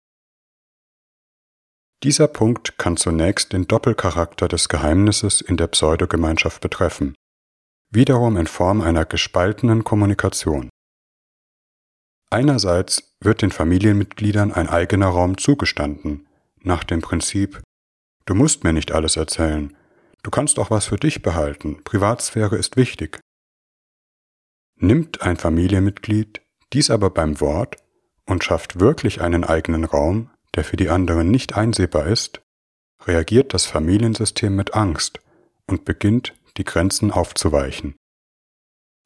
Dieser 2.04 2.28
Punkt 2.28 2.78
kann 2.78 2.98
zunächst 2.98 3.54
den 3.54 3.68
Doppelcharakter 3.68 4.48
des 4.48 4.70
Geheimnisses 4.70 5.42
in 5.42 5.58
der 5.58 5.68
Pseudogemeinschaft 5.68 6.62
betreffen, 6.62 7.16
wiederum 7.92 8.38
in 8.38 8.48
Form 8.48 8.82
einer 8.82 9.06
gespaltenen 9.06 9.84
Kommunikation. 9.84 10.70
Einerseits 12.30 13.16
wird 13.20 13.42
den 13.42 13.52
Familienmitgliedern 13.52 14.52
ein 14.52 14.68
eigener 14.68 15.08
Raum 15.08 15.38
zugestanden, 15.38 16.28
nach 16.60 16.84
dem 16.84 17.02
Prinzip 17.02 17.62
Du 18.26 18.36
musst 18.36 18.66
mir 18.66 18.74
nicht 18.74 18.92
alles 18.92 19.16
erzählen, 19.16 19.78
du 20.22 20.32
kannst 20.32 20.60
auch 20.60 20.70
was 20.70 20.88
für 20.88 20.98
dich 20.98 21.22
behalten, 21.22 21.82
Privatsphäre 21.84 22.58
ist 22.58 22.76
wichtig. 22.76 23.22
Nimmt 24.76 25.22
ein 25.22 25.38
Familienmitglied 25.38 26.42
dies 26.74 26.90
aber 26.90 27.10
beim 27.10 27.40
Wort 27.40 27.78
und 28.28 28.44
schafft 28.44 28.80
wirklich 28.80 29.22
einen 29.22 29.44
eigenen 29.44 29.86
Raum, 29.86 30.30
der 30.56 30.64
für 30.64 30.78
die 30.78 30.90
anderen 30.90 31.32
nicht 31.32 31.56
einsehbar 31.56 32.08
ist, 32.08 32.42
reagiert 33.06 33.54
das 33.54 33.66
Familiensystem 33.66 34.56
mit 34.56 34.74
Angst 34.74 35.20
und 35.68 35.86
beginnt, 35.86 36.34
die 36.58 36.64
Grenzen 36.64 37.12
aufzuweichen. 37.12 37.96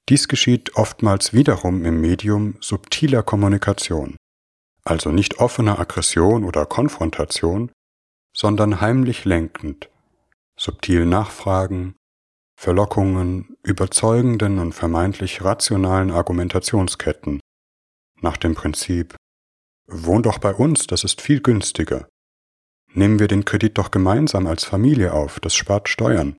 Dies 0.09 0.27
geschieht 0.27 0.75
oftmals 0.75 1.33
wiederum 1.33 1.85
im 1.85 2.01
Medium 2.01 2.55
subtiler 2.59 3.23
Kommunikation, 3.23 4.17
also 4.83 5.11
nicht 5.11 5.39
offener 5.39 5.79
Aggression 5.79 6.43
oder 6.43 6.65
Konfrontation, 6.65 7.71
sondern 8.35 8.81
heimlich 8.81 9.25
lenkend, 9.25 9.89
subtil 10.57 11.05
nachfragen, 11.05 11.95
Verlockungen, 12.59 13.57
überzeugenden 13.63 14.59
und 14.59 14.73
vermeintlich 14.73 15.43
rationalen 15.43 16.11
Argumentationsketten, 16.11 17.40
nach 18.23 18.37
dem 18.37 18.55
Prinzip 18.55 19.15
Wohn 19.87 20.23
doch 20.23 20.37
bei 20.37 20.53
uns, 20.53 20.87
das 20.87 21.03
ist 21.03 21.21
viel 21.21 21.41
günstiger. 21.41 22.07
Nehmen 22.93 23.19
wir 23.19 23.27
den 23.27 23.45
Kredit 23.45 23.77
doch 23.77 23.91
gemeinsam 23.91 24.47
als 24.47 24.63
Familie 24.63 25.13
auf, 25.13 25.39
das 25.39 25.53
spart 25.53 25.89
Steuern 25.89 26.37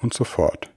und 0.00 0.14
so 0.14 0.24
fort. 0.24 0.72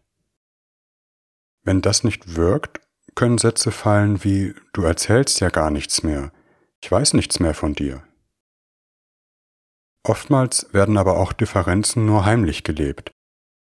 Wenn 1.64 1.82
das 1.82 2.04
nicht 2.04 2.36
wirkt, 2.36 2.82
können 3.16 3.38
Sätze 3.38 3.72
fallen 3.72 4.24
wie 4.24 4.56
Du 4.74 4.84
erzählst 4.84 5.40
ja 5.42 5.50
gar 5.50 5.70
nichts 5.70 6.04
mehr, 6.04 6.32
ich 6.82 6.92
weiß 6.92 7.14
nichts 7.14 7.40
mehr 7.40 7.54
von 7.54 7.74
dir. 7.74 8.04
Oftmals 10.04 10.74
werden 10.74 10.98
aber 10.98 11.18
auch 11.18 11.34
Differenzen 11.34 12.06
nur 12.06 12.26
heimlich 12.26 12.64
gelebt, 12.64 13.12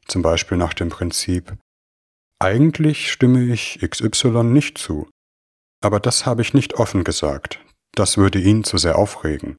zum 0.08 0.22
Beispiel 0.22 0.58
nach 0.58 0.74
dem 0.74 0.90
Prinzip 0.90 1.58
Eigentlich 2.40 3.12
stimme 3.12 3.44
ich 3.44 3.80
XY 3.82 4.46
nicht 4.46 4.78
zu, 4.78 5.10
aber 5.82 6.00
das 6.00 6.26
habe 6.26 6.42
ich 6.42 6.54
nicht 6.54 6.76
offen 6.76 7.04
gesagt, 7.04 7.60
das 7.94 8.18
würde 8.18 8.40
ihn 8.40 8.64
zu 8.64 8.78
sehr 8.78 8.98
aufregen. 8.98 9.58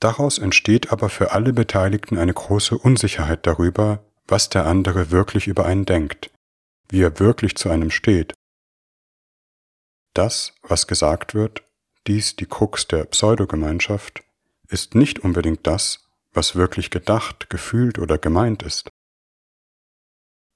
Daraus 0.00 0.38
entsteht 0.38 0.92
aber 0.92 1.10
für 1.10 1.32
alle 1.32 1.52
Beteiligten 1.52 2.16
eine 2.16 2.32
große 2.32 2.78
Unsicherheit 2.78 3.46
darüber, 3.46 4.02
was 4.26 4.48
der 4.48 4.64
andere 4.64 5.10
wirklich 5.10 5.46
über 5.46 5.66
einen 5.66 5.84
denkt, 5.84 6.30
wie 6.88 7.02
er 7.02 7.18
wirklich 7.18 7.56
zu 7.56 7.68
einem 7.68 7.90
steht. 7.90 8.32
Das, 10.14 10.54
was 10.62 10.86
gesagt 10.86 11.34
wird, 11.34 11.62
dies 12.06 12.36
die 12.36 12.46
Krux 12.46 12.88
der 12.88 13.04
Pseudogemeinschaft, 13.04 14.22
ist 14.68 14.94
nicht 14.94 15.18
unbedingt 15.18 15.66
das, 15.66 16.08
was 16.32 16.56
wirklich 16.56 16.90
gedacht, 16.90 17.50
gefühlt 17.50 17.98
oder 17.98 18.16
gemeint 18.16 18.62
ist. 18.62 18.88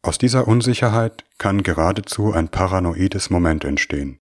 Aus 0.04 0.18
dieser 0.18 0.46
Unsicherheit 0.46 1.24
kann 1.38 1.62
geradezu 1.62 2.34
ein 2.34 2.50
paranoides 2.50 3.30
Moment 3.30 3.64
entstehen. 3.64 4.18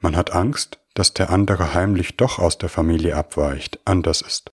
Man 0.00 0.16
hat 0.16 0.32
Angst, 0.32 0.80
dass 0.94 1.14
der 1.14 1.30
andere 1.30 1.74
heimlich 1.74 2.16
doch 2.16 2.40
aus 2.40 2.58
der 2.58 2.68
Familie 2.68 3.14
abweicht, 3.14 3.78
anders 3.84 4.20
ist, 4.20 4.50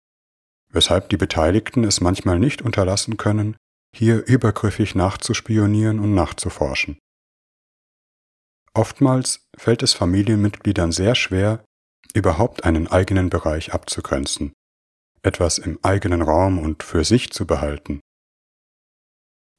weshalb 0.69 1.09
die 1.09 1.17
Beteiligten 1.17 1.83
es 1.83 2.01
manchmal 2.01 2.37
nicht 2.37 2.61
unterlassen 2.61 3.17
können, 3.17 3.57
hier 3.95 4.27
übergriffig 4.27 4.93
nachzuspionieren 4.93 5.99
und 5.99 6.13
nachzuforschen. 6.13 6.99
Oftmals 8.75 9.47
fällt 9.57 9.81
es 9.81 9.93
Familienmitgliedern 9.93 10.91
sehr 10.91 11.15
schwer, 11.15 11.65
überhaupt 12.13 12.63
einen 12.63 12.87
eigenen 12.87 13.31
Bereich 13.31 13.73
abzugrenzen, 13.73 14.53
etwas 15.23 15.57
im 15.57 15.79
eigenen 15.81 16.21
Raum 16.21 16.59
und 16.59 16.83
für 16.83 17.03
sich 17.03 17.31
zu 17.31 17.47
behalten. 17.47 18.01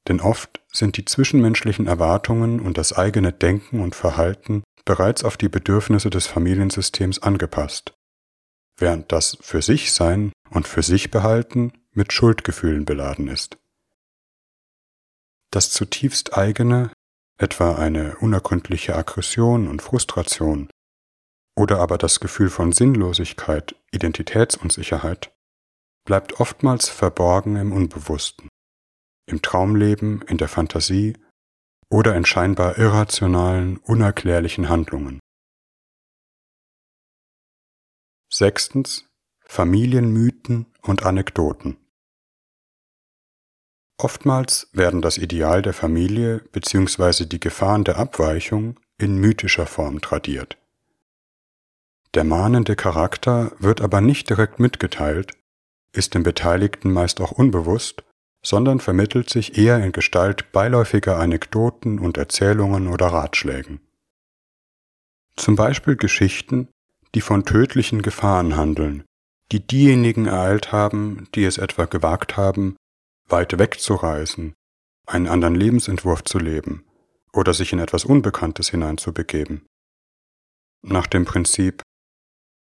Denn 0.08 0.20
oft 0.20 0.60
sind 0.72 0.96
die 0.96 1.04
zwischenmenschlichen 1.04 1.86
Erwartungen 1.86 2.60
und 2.60 2.78
das 2.78 2.94
eigene 2.94 3.32
Denken 3.32 3.80
und 3.80 3.94
Verhalten 3.94 4.64
bereits 4.84 5.22
auf 5.22 5.36
die 5.36 5.50
Bedürfnisse 5.50 6.08
des 6.08 6.26
Familiensystems 6.26 7.18
angepasst, 7.18 7.94
während 8.78 9.12
das 9.12 9.36
für 9.42 9.60
sich 9.60 9.92
Sein 9.92 10.32
und 10.50 10.66
für 10.66 10.82
sich 10.82 11.10
Behalten 11.10 11.72
mit 11.92 12.12
Schuldgefühlen 12.14 12.86
beladen 12.86 13.28
ist. 13.28 13.58
Das 15.50 15.70
zutiefst 15.70 16.36
eigene, 16.36 16.90
etwa 17.38 17.74
eine 17.74 18.16
unergründliche 18.16 18.96
Aggression 18.96 19.68
und 19.68 19.82
Frustration, 19.82 20.70
oder 21.54 21.80
aber 21.80 21.98
das 21.98 22.20
Gefühl 22.20 22.48
von 22.48 22.72
Sinnlosigkeit, 22.72 23.74
Identitätsunsicherheit, 23.90 25.32
bleibt 26.04 26.40
oftmals 26.40 26.88
verborgen 26.88 27.56
im 27.56 27.72
Unbewussten, 27.72 28.48
im 29.28 29.42
Traumleben, 29.42 30.22
in 30.22 30.38
der 30.38 30.48
Fantasie 30.48 31.14
oder 31.90 32.16
in 32.16 32.24
scheinbar 32.24 32.78
irrationalen, 32.78 33.78
unerklärlichen 33.78 34.68
Handlungen. 34.68 35.20
Sechstens 38.30 39.06
Familienmythen 39.46 40.66
und 40.82 41.04
Anekdoten. 41.04 41.78
Oftmals 44.00 44.68
werden 44.72 45.00
das 45.02 45.16
Ideal 45.18 45.62
der 45.62 45.72
Familie 45.72 46.38
bzw. 46.52 47.24
die 47.24 47.40
Gefahren 47.40 47.84
der 47.84 47.96
Abweichung 47.96 48.78
in 48.98 49.16
mythischer 49.16 49.66
Form 49.66 50.00
tradiert. 50.00 50.58
Der 52.14 52.24
mahnende 52.24 52.76
Charakter 52.76 53.52
wird 53.58 53.80
aber 53.80 54.00
nicht 54.00 54.28
direkt 54.28 54.60
mitgeteilt, 54.60 55.32
ist 55.92 56.14
den 56.14 56.22
Beteiligten 56.22 56.92
meist 56.92 57.20
auch 57.20 57.32
unbewusst, 57.32 58.04
sondern 58.42 58.80
vermittelt 58.80 59.30
sich 59.30 59.58
eher 59.58 59.82
in 59.82 59.92
Gestalt 59.92 60.52
beiläufiger 60.52 61.18
Anekdoten 61.18 61.98
und 61.98 62.16
Erzählungen 62.16 62.88
oder 62.88 63.06
Ratschlägen. 63.06 63.80
Zum 65.36 65.56
Beispiel 65.56 65.96
Geschichten, 65.96 66.68
die 67.14 67.20
von 67.20 67.44
tödlichen 67.44 68.02
Gefahren 68.02 68.56
handeln, 68.56 69.04
die 69.52 69.66
diejenigen 69.66 70.26
ereilt 70.26 70.72
haben, 70.72 71.28
die 71.34 71.44
es 71.44 71.58
etwa 71.58 71.86
gewagt 71.86 72.36
haben, 72.36 72.76
weit 73.28 73.58
wegzureisen, 73.58 74.54
einen 75.06 75.26
anderen 75.26 75.54
Lebensentwurf 75.54 76.24
zu 76.24 76.38
leben 76.38 76.84
oder 77.32 77.54
sich 77.54 77.72
in 77.72 77.78
etwas 77.78 78.04
Unbekanntes 78.04 78.70
hineinzubegeben. 78.70 79.66
Nach 80.82 81.06
dem 81.06 81.24
Prinzip 81.24 81.82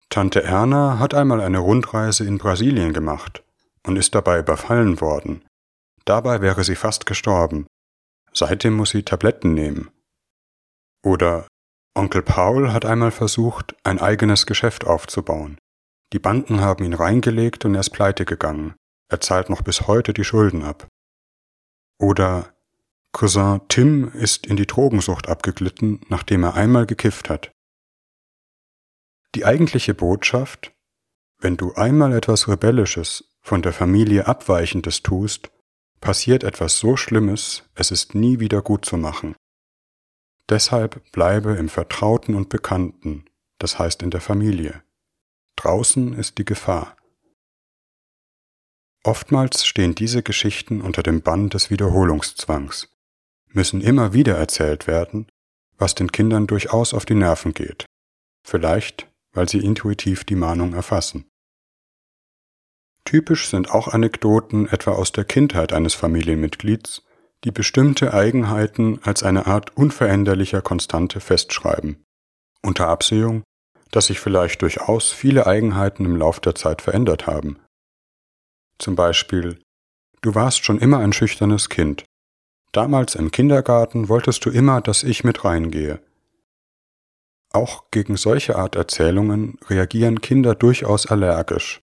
Tante 0.08 0.42
Erna 0.42 0.98
hat 0.98 1.14
einmal 1.14 1.40
eine 1.40 1.58
Rundreise 1.58 2.26
in 2.26 2.36
Brasilien 2.36 2.92
gemacht 2.92 3.42
und 3.86 3.96
ist 3.96 4.14
dabei 4.14 4.40
überfallen 4.40 5.00
worden. 5.00 5.42
Dabei 6.04 6.40
wäre 6.40 6.64
sie 6.64 6.76
fast 6.76 7.06
gestorben. 7.06 7.66
Seitdem 8.32 8.74
muss 8.74 8.90
sie 8.90 9.02
Tabletten 9.02 9.54
nehmen. 9.54 9.90
Oder 11.04 11.46
Onkel 11.94 12.22
Paul 12.22 12.72
hat 12.72 12.84
einmal 12.84 13.10
versucht, 13.10 13.76
ein 13.84 13.98
eigenes 14.00 14.46
Geschäft 14.46 14.86
aufzubauen. 14.86 15.58
Die 16.12 16.18
Banken 16.18 16.60
haben 16.60 16.84
ihn 16.84 16.94
reingelegt 16.94 17.64
und 17.64 17.74
er 17.74 17.80
ist 17.80 17.90
pleite 17.90 18.24
gegangen. 18.24 18.74
Er 19.08 19.20
zahlt 19.20 19.50
noch 19.50 19.62
bis 19.62 19.86
heute 19.86 20.14
die 20.14 20.24
Schulden 20.24 20.62
ab. 20.62 20.88
Oder 21.98 22.54
Cousin 23.12 23.60
Tim 23.68 24.10
ist 24.14 24.46
in 24.46 24.56
die 24.56 24.66
Drogensucht 24.66 25.28
abgeglitten, 25.28 26.00
nachdem 26.08 26.44
er 26.44 26.54
einmal 26.54 26.86
gekifft 26.86 27.28
hat. 27.28 27.52
Die 29.34 29.44
eigentliche 29.44 29.94
Botschaft, 29.94 30.72
wenn 31.38 31.56
du 31.56 31.74
einmal 31.74 32.14
etwas 32.14 32.48
Rebellisches, 32.48 33.24
von 33.40 33.60
der 33.60 33.72
Familie 33.72 34.26
Abweichendes 34.26 35.02
tust, 35.02 35.50
passiert 36.02 36.44
etwas 36.44 36.78
so 36.78 36.98
Schlimmes, 36.98 37.62
es 37.74 37.90
ist 37.90 38.14
nie 38.14 38.40
wieder 38.40 38.60
gut 38.60 38.84
zu 38.84 38.98
machen. 38.98 39.34
Deshalb 40.50 41.10
bleibe 41.12 41.52
im 41.52 41.70
Vertrauten 41.70 42.34
und 42.34 42.50
Bekannten, 42.50 43.24
das 43.58 43.78
heißt 43.78 44.02
in 44.02 44.10
der 44.10 44.20
Familie. 44.20 44.82
Draußen 45.56 46.12
ist 46.12 46.36
die 46.36 46.44
Gefahr. 46.44 46.94
Oftmals 49.02 49.64
stehen 49.64 49.94
diese 49.94 50.22
Geschichten 50.22 50.82
unter 50.82 51.02
dem 51.02 51.22
Bann 51.22 51.48
des 51.48 51.70
Wiederholungszwangs, 51.70 52.88
müssen 53.48 53.80
immer 53.80 54.12
wieder 54.12 54.36
erzählt 54.36 54.86
werden, 54.86 55.26
was 55.78 55.94
den 55.94 56.12
Kindern 56.12 56.46
durchaus 56.46 56.92
auf 56.92 57.06
die 57.06 57.14
Nerven 57.14 57.54
geht. 57.54 57.86
Vielleicht 58.44 59.08
weil 59.32 59.48
sie 59.48 59.58
intuitiv 59.58 60.24
die 60.24 60.36
Mahnung 60.36 60.74
erfassen. 60.74 61.26
Typisch 63.04 63.48
sind 63.48 63.70
auch 63.70 63.88
Anekdoten 63.88 64.68
etwa 64.68 64.92
aus 64.92 65.12
der 65.12 65.24
Kindheit 65.24 65.72
eines 65.72 65.94
Familienmitglieds, 65.94 67.02
die 67.44 67.50
bestimmte 67.50 68.14
Eigenheiten 68.14 69.00
als 69.02 69.22
eine 69.22 69.46
Art 69.46 69.76
unveränderlicher 69.76 70.62
Konstante 70.62 71.20
festschreiben, 71.20 72.04
unter 72.62 72.88
Absehung, 72.88 73.42
dass 73.90 74.06
sich 74.06 74.20
vielleicht 74.20 74.62
durchaus 74.62 75.10
viele 75.10 75.46
Eigenheiten 75.46 76.04
im 76.04 76.16
Lauf 76.16 76.40
der 76.40 76.54
Zeit 76.54 76.82
verändert 76.82 77.26
haben. 77.26 77.58
Zum 78.78 78.96
Beispiel, 78.96 79.60
du 80.22 80.34
warst 80.34 80.64
schon 80.64 80.78
immer 80.78 80.98
ein 80.98 81.12
schüchternes 81.12 81.68
Kind. 81.68 82.04
Damals 82.72 83.14
im 83.14 83.30
Kindergarten 83.30 84.08
wolltest 84.08 84.44
du 84.46 84.50
immer, 84.50 84.80
dass 84.80 85.02
ich 85.02 85.24
mit 85.24 85.44
reingehe. 85.44 86.00
Auch 87.52 87.90
gegen 87.90 88.16
solche 88.16 88.56
Art 88.56 88.76
Erzählungen 88.76 89.58
reagieren 89.68 90.22
Kinder 90.22 90.54
durchaus 90.54 91.06
allergisch, 91.06 91.82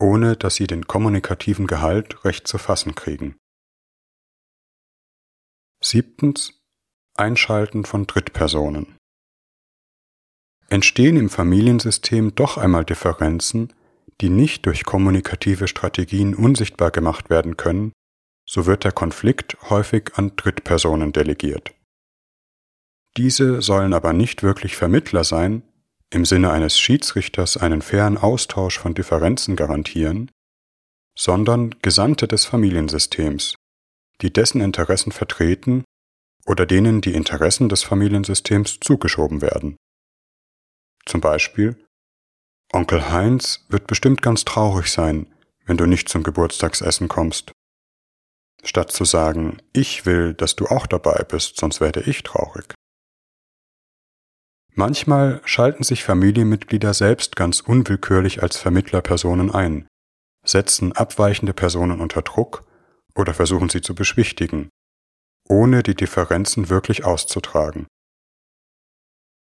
ohne 0.00 0.36
dass 0.36 0.54
sie 0.56 0.66
den 0.66 0.86
kommunikativen 0.86 1.66
Gehalt 1.66 2.24
recht 2.24 2.46
zu 2.46 2.58
fassen 2.58 2.94
kriegen. 2.94 3.36
Siebtens 5.82 6.60
Einschalten 7.16 7.84
von 7.84 8.06
Drittpersonen. 8.06 8.96
Entstehen 10.68 11.16
im 11.16 11.30
Familiensystem 11.30 12.34
doch 12.34 12.58
einmal 12.58 12.84
Differenzen, 12.84 13.72
die 14.20 14.28
nicht 14.28 14.66
durch 14.66 14.84
kommunikative 14.84 15.66
Strategien 15.66 16.34
unsichtbar 16.34 16.90
gemacht 16.90 17.30
werden 17.30 17.56
können, 17.56 17.92
so 18.48 18.66
wird 18.66 18.84
der 18.84 18.92
Konflikt 18.92 19.56
häufig 19.68 20.12
an 20.14 20.36
Drittpersonen 20.36 21.12
delegiert, 21.12 21.74
Diese 23.16 23.62
sollen 23.62 23.92
aber 23.92 24.12
nicht 24.12 24.42
wirklich 24.42 24.76
Vermittler 24.76 25.24
sein, 25.24 25.62
im 26.10 26.24
Sinne 26.24 26.50
eines 26.50 26.78
Schiedsrichters 26.78 27.56
einen 27.56 27.82
fairen 27.82 28.16
Austausch 28.16 28.78
von 28.78 28.94
Differenzen 28.94 29.56
garantieren, 29.56 30.30
sondern 31.16 31.74
Gesandte 31.82 32.28
des 32.28 32.44
Familiensystems, 32.44 33.56
die 34.22 34.32
dessen 34.32 34.60
Interessen 34.60 35.12
vertreten 35.12 35.84
oder 36.46 36.64
denen 36.64 37.00
die 37.00 37.14
Interessen 37.14 37.68
des 37.68 37.82
Familiensystems 37.82 38.78
zugeschoben 38.80 39.42
werden. 39.42 39.76
Zum 41.04 41.20
Beispiel 41.20 41.76
Onkel 42.72 43.10
Heinz 43.10 43.64
wird 43.68 43.86
bestimmt 43.86 44.22
ganz 44.22 44.44
traurig 44.44 44.90
sein, 44.90 45.26
wenn 45.64 45.76
du 45.76 45.86
nicht 45.86 46.08
zum 46.08 46.22
Geburtstagsessen 46.22 47.08
kommst. 47.08 47.52
Statt 48.62 48.92
zu 48.92 49.04
sagen, 49.04 49.58
ich 49.72 50.04
will, 50.04 50.34
dass 50.34 50.56
du 50.56 50.66
auch 50.66 50.86
dabei 50.86 51.24
bist, 51.28 51.58
sonst 51.58 51.80
werde 51.80 52.00
ich 52.02 52.22
traurig. 52.22 52.74
Manchmal 54.78 55.40
schalten 55.44 55.82
sich 55.82 56.04
Familienmitglieder 56.04 56.94
selbst 56.94 57.34
ganz 57.34 57.58
unwillkürlich 57.58 58.44
als 58.44 58.58
Vermittlerpersonen 58.58 59.50
ein, 59.50 59.88
setzen 60.44 60.92
abweichende 60.92 61.52
Personen 61.52 62.00
unter 62.00 62.22
Druck 62.22 62.64
oder 63.16 63.34
versuchen 63.34 63.70
sie 63.70 63.80
zu 63.80 63.96
beschwichtigen, 63.96 64.68
ohne 65.48 65.82
die 65.82 65.96
Differenzen 65.96 66.68
wirklich 66.68 67.04
auszutragen. 67.04 67.88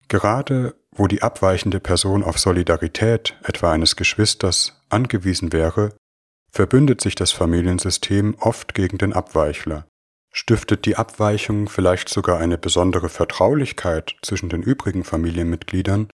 Gerade 0.10 0.76
wo 0.92 1.08
die 1.08 1.24
abweichende 1.24 1.80
Person 1.80 2.24
auf 2.24 2.38
Solidarität 2.38 3.36
etwa 3.42 3.72
eines 3.72 3.96
Geschwisters 3.96 4.80
angewiesen 4.90 5.52
wäre, 5.52 5.98
verbündet 6.52 7.02
sich 7.02 7.16
das 7.16 7.32
Familiensystem 7.32 8.36
oft 8.40 8.76
gegen 8.76 9.00
den 9.00 9.12
Abweichler, 9.12 9.88
stiftet 10.36 10.86
die 10.86 10.98
Abweichung 10.98 11.70
vielleicht 11.70 12.10
sogar 12.10 12.40
eine 12.40 12.58
besondere 12.58 13.08
Vertraulichkeit 13.08 14.18
zwischen 14.22 14.50
den 14.50 14.62
übrigen 14.62 15.06
Familienmitgliedern, 15.06 16.10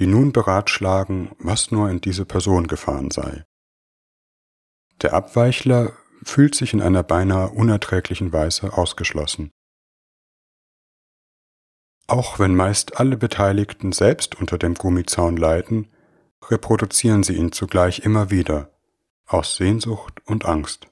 die 0.00 0.08
nun 0.08 0.32
beratschlagen, 0.32 1.30
was 1.38 1.70
nur 1.70 1.88
in 1.88 2.00
diese 2.00 2.24
Person 2.24 2.66
gefahren 2.66 3.12
sei. 3.12 3.44
Der 5.02 5.14
Abweichler 5.14 5.92
fühlt 6.24 6.56
sich 6.56 6.72
in 6.72 6.82
einer 6.82 7.04
beinahe 7.04 7.50
unerträglichen 7.50 8.32
Weise 8.32 8.76
ausgeschlossen. 8.76 9.52
Auch 12.08 12.40
wenn 12.40 12.56
meist 12.56 12.98
alle 12.98 13.16
Beteiligten 13.16 13.92
selbst 13.92 14.34
unter 14.34 14.58
dem 14.58 14.74
Gummizaun 14.74 15.36
leiden, 15.36 15.92
reproduzieren 16.48 17.22
sie 17.22 17.34
ihn 17.34 17.52
zugleich 17.52 18.00
immer 18.00 18.30
wieder, 18.30 18.72
aus 19.26 19.54
Sehnsucht 19.54 20.20
und 20.26 20.44
Angst. 20.44 20.89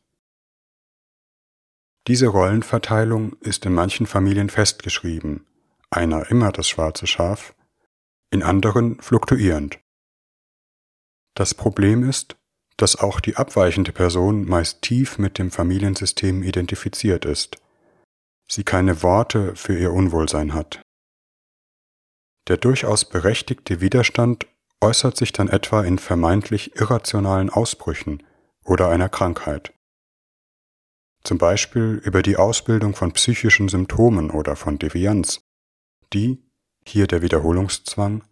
Diese 2.08 2.28
Rollenverteilung 2.28 3.36
ist 3.40 3.66
in 3.66 3.74
manchen 3.74 4.06
Familien 4.06 4.48
festgeschrieben, 4.48 5.46
einer 5.90 6.30
immer 6.30 6.52
das 6.52 6.66
schwarze 6.66 7.06
Schaf, 7.06 7.54
in 8.30 8.42
anderen 8.42 8.98
fluktuierend. 9.02 9.78
Das 11.34 11.52
Problem 11.52 12.08
ist, 12.08 12.36
dass 12.78 12.96
auch 12.96 13.20
die 13.20 13.36
abweichende 13.36 13.92
Person 13.92 14.46
meist 14.46 14.80
tief 14.80 15.18
mit 15.18 15.36
dem 15.36 15.50
Familiensystem 15.50 16.42
identifiziert 16.42 17.26
ist, 17.26 17.58
sie 18.50 18.64
keine 18.64 19.02
Worte 19.02 19.54
für 19.54 19.78
ihr 19.78 19.92
Unwohlsein 19.92 20.54
hat. 20.54 20.80
Der 22.48 22.56
durchaus 22.56 23.04
berechtigte 23.04 23.82
Widerstand 23.82 24.46
äußert 24.80 25.18
sich 25.18 25.32
dann 25.32 25.48
etwa 25.48 25.82
in 25.82 25.98
vermeintlich 25.98 26.74
irrationalen 26.76 27.50
Ausbrüchen 27.50 28.22
oder 28.64 28.88
einer 28.88 29.10
Krankheit. 29.10 29.74
Zum 31.24 31.38
Beispiel 31.38 32.00
über 32.04 32.22
die 32.22 32.36
Ausbildung 32.36 32.94
von 32.94 33.12
psychischen 33.12 33.68
Symptomen 33.68 34.30
oder 34.30 34.56
von 34.56 34.78
Devianz, 34.78 35.40
die, 36.12 36.42
hier 36.86 37.06
der 37.06 37.22
Wiederholungszwang, 37.22 38.24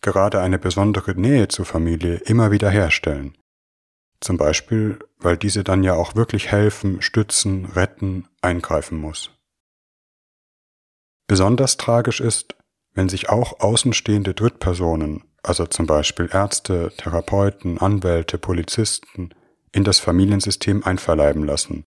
gerade 0.00 0.40
eine 0.40 0.58
besondere 0.58 1.14
Nähe 1.14 1.48
zur 1.48 1.64
Familie 1.64 2.16
immer 2.16 2.50
wieder 2.50 2.70
herstellen, 2.70 3.36
zum 4.20 4.36
Beispiel, 4.36 4.98
weil 5.18 5.36
diese 5.36 5.64
dann 5.64 5.82
ja 5.82 5.94
auch 5.94 6.14
wirklich 6.14 6.50
helfen, 6.50 7.02
stützen, 7.02 7.66
retten, 7.66 8.28
eingreifen 8.40 8.98
muss. 8.98 9.30
Besonders 11.26 11.76
tragisch 11.76 12.20
ist, 12.20 12.56
wenn 12.94 13.08
sich 13.08 13.28
auch 13.28 13.60
außenstehende 13.60 14.34
Drittpersonen, 14.34 15.24
also 15.42 15.66
zum 15.66 15.86
Beispiel 15.86 16.28
Ärzte, 16.32 16.92
Therapeuten, 16.96 17.78
Anwälte, 17.78 18.38
Polizisten, 18.38 19.34
in 19.70 19.84
das 19.84 20.00
Familiensystem 20.00 20.82
einverleiben 20.82 21.44
lassen, 21.44 21.84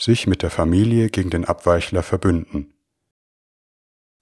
sich 0.00 0.26
mit 0.26 0.42
der 0.42 0.50
Familie 0.50 1.10
gegen 1.10 1.30
den 1.30 1.44
Abweichler 1.44 2.02
verbünden. 2.02 2.72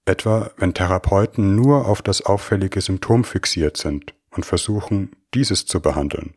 Etwa 0.04 0.50
wenn 0.56 0.74
Therapeuten 0.74 1.54
nur 1.54 1.86
auf 1.86 2.02
das 2.02 2.22
auffällige 2.22 2.80
Symptom 2.80 3.24
fixiert 3.24 3.76
sind 3.76 4.14
und 4.30 4.44
versuchen, 4.44 5.14
dieses 5.34 5.66
zu 5.66 5.80
behandeln 5.80 6.34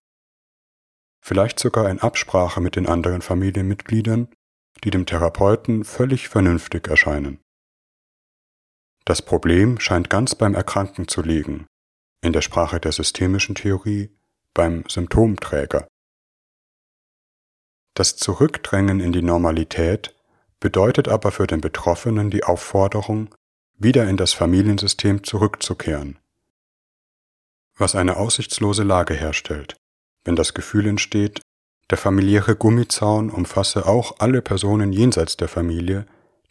vielleicht 1.21 1.59
sogar 1.59 1.89
in 1.89 1.99
Absprache 1.99 2.59
mit 2.59 2.75
den 2.75 2.87
anderen 2.87 3.21
Familienmitgliedern, 3.21 4.27
die 4.83 4.89
dem 4.89 5.05
Therapeuten 5.05 5.83
völlig 5.83 6.27
vernünftig 6.27 6.87
erscheinen. 6.87 7.39
Das 9.05 9.21
Problem 9.21 9.79
scheint 9.79 10.09
ganz 10.09 10.35
beim 10.35 10.55
Erkranken 10.55 11.07
zu 11.07 11.21
liegen, 11.21 11.67
in 12.21 12.33
der 12.33 12.41
Sprache 12.41 12.79
der 12.79 12.91
systemischen 12.91 13.55
Theorie 13.55 14.09
beim 14.53 14.83
Symptomträger. 14.87 15.87
Das 17.93 18.15
Zurückdrängen 18.15 18.99
in 18.99 19.11
die 19.11 19.21
Normalität 19.21 20.15
bedeutet 20.59 21.07
aber 21.07 21.31
für 21.31 21.47
den 21.47 21.61
Betroffenen 21.61 22.29
die 22.29 22.43
Aufforderung, 22.43 23.33
wieder 23.77 24.07
in 24.07 24.17
das 24.17 24.33
Familiensystem 24.33 25.23
zurückzukehren, 25.23 26.19
was 27.75 27.95
eine 27.95 28.17
aussichtslose 28.17 28.83
Lage 28.83 29.15
herstellt 29.15 29.81
wenn 30.23 30.35
das 30.35 30.53
Gefühl 30.53 30.87
entsteht, 30.87 31.41
der 31.89 31.97
familiäre 31.97 32.55
Gummizaun 32.55 33.29
umfasse 33.29 33.85
auch 33.85 34.19
alle 34.19 34.41
Personen 34.41 34.93
jenseits 34.93 35.37
der 35.37 35.47
Familie, 35.47 36.05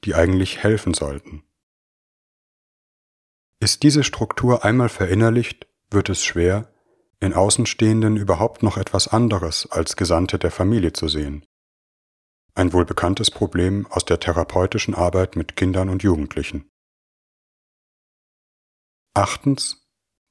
die 0.04 0.14
eigentlich 0.14 0.62
helfen 0.62 0.94
sollten. 0.94 1.42
Ist 3.60 3.82
diese 3.82 4.04
Struktur 4.04 4.64
einmal 4.64 4.88
verinnerlicht, 4.88 5.66
wird 5.90 6.08
es 6.08 6.24
schwer, 6.24 6.72
in 7.20 7.34
Außenstehenden 7.34 8.16
überhaupt 8.16 8.62
noch 8.62 8.78
etwas 8.78 9.08
anderes 9.08 9.70
als 9.70 9.96
Gesandte 9.96 10.38
der 10.38 10.50
Familie 10.50 10.92
zu 10.92 11.06
sehen. 11.06 11.44
Ein 12.54 12.72
wohl 12.72 12.84
bekanntes 12.84 13.30
Problem 13.30 13.86
aus 13.90 14.04
der 14.04 14.18
therapeutischen 14.18 14.94
Arbeit 14.94 15.36
mit 15.36 15.54
Kindern 15.54 15.88
und 15.90 16.02
Jugendlichen. 16.02 16.68
Achtens 19.14 19.86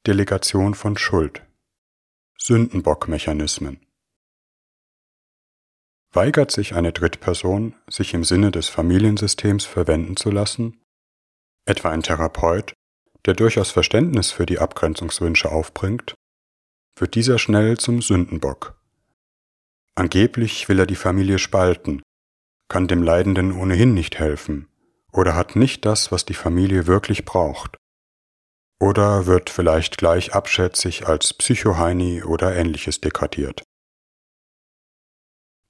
Delegation 0.08 0.73
von 0.73 0.97
Schuld. 0.97 1.45
Sündenbockmechanismen. 2.38 3.86
Weigert 6.12 6.52
sich 6.52 6.73
eine 6.73 6.91
Drittperson, 6.91 7.75
sich 7.88 8.13
im 8.13 8.23
Sinne 8.23 8.49
des 8.49 8.67
Familiensystems 8.67 9.65
verwenden 9.65 10.15
zu 10.15 10.32
lassen, 10.32 10.82
etwa 11.65 11.91
ein 11.91 12.02
Therapeut, 12.02 12.73
der 13.25 13.36
durchaus 13.36 13.69
Verständnis 13.69 14.32
für 14.32 14.45
die 14.45 14.58
Abgrenzungswünsche 14.58 15.52
aufbringt, 15.52 16.15
wird 17.00 17.16
dieser 17.16 17.40
schnell 17.40 17.78
zum 17.78 18.02
Sündenbock. 18.02 18.80
Angeblich 19.96 20.70
will 20.70 20.80
er 20.80 20.86
die 20.86 20.96
Familie 20.96 21.40
spalten, 21.40 22.02
kann 22.68 22.88
dem 22.88 23.04
Leidenden 23.04 23.52
ohnehin 23.52 23.94
nicht 23.94 24.20
helfen 24.20 24.68
oder 25.12 25.36
hat 25.36 25.56
nicht 25.56 25.86
das, 25.86 26.12
was 26.12 26.26
die 26.26 26.34
Familie 26.34 26.88
wirklich 26.88 27.26
braucht 27.26 27.78
oder 28.80 29.26
wird 29.26 29.50
vielleicht 29.50 29.98
gleich 29.98 30.34
abschätzig 30.34 31.06
als 31.08 31.34
Psychoheini 31.34 32.24
oder 32.24 32.56
ähnliches 32.56 33.02
degradiert. 33.02 33.64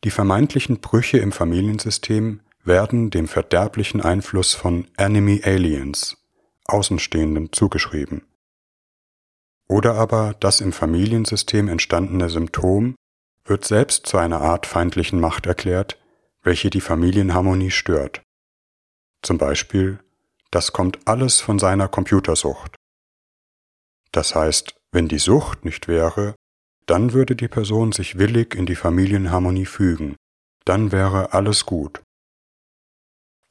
Die 0.03 0.11
vermeintlichen 0.11 0.79
Brüche 0.79 1.17
im 1.17 1.31
Familiensystem 1.31 2.41
werden 2.63 3.09
dem 3.09 3.27
verderblichen 3.27 4.01
Einfluss 4.01 4.53
von 4.53 4.87
Enemy 4.95 5.41
Aliens, 5.43 6.17
Außenstehenden, 6.65 7.51
zugeschrieben. 7.51 8.21
Oder 9.69 9.95
aber 9.95 10.35
das 10.39 10.61
im 10.61 10.73
Familiensystem 10.73 11.67
entstandene 11.67 12.29
Symptom 12.29 12.95
wird 13.45 13.65
selbst 13.65 14.07
zu 14.07 14.17
einer 14.17 14.41
Art 14.41 14.65
feindlichen 14.65 15.19
Macht 15.19 15.45
erklärt, 15.45 15.97
welche 16.41 16.69
die 16.69 16.81
Familienharmonie 16.81 17.71
stört. 17.71 18.21
Zum 19.21 19.37
Beispiel, 19.37 19.99
das 20.51 20.73
kommt 20.73 21.07
alles 21.07 21.39
von 21.39 21.59
seiner 21.59 21.87
Computersucht. 21.87 22.75
Das 24.11 24.33
heißt, 24.33 24.75
wenn 24.91 25.07
die 25.07 25.19
Sucht 25.19 25.65
nicht 25.65 25.87
wäre, 25.87 26.33
dann 26.87 27.13
würde 27.13 27.35
die 27.35 27.47
Person 27.47 27.91
sich 27.91 28.17
willig 28.17 28.55
in 28.55 28.65
die 28.65 28.75
Familienharmonie 28.75 29.67
fügen, 29.67 30.15
dann 30.65 30.91
wäre 30.91 31.33
alles 31.33 31.67
gut. 31.67 32.01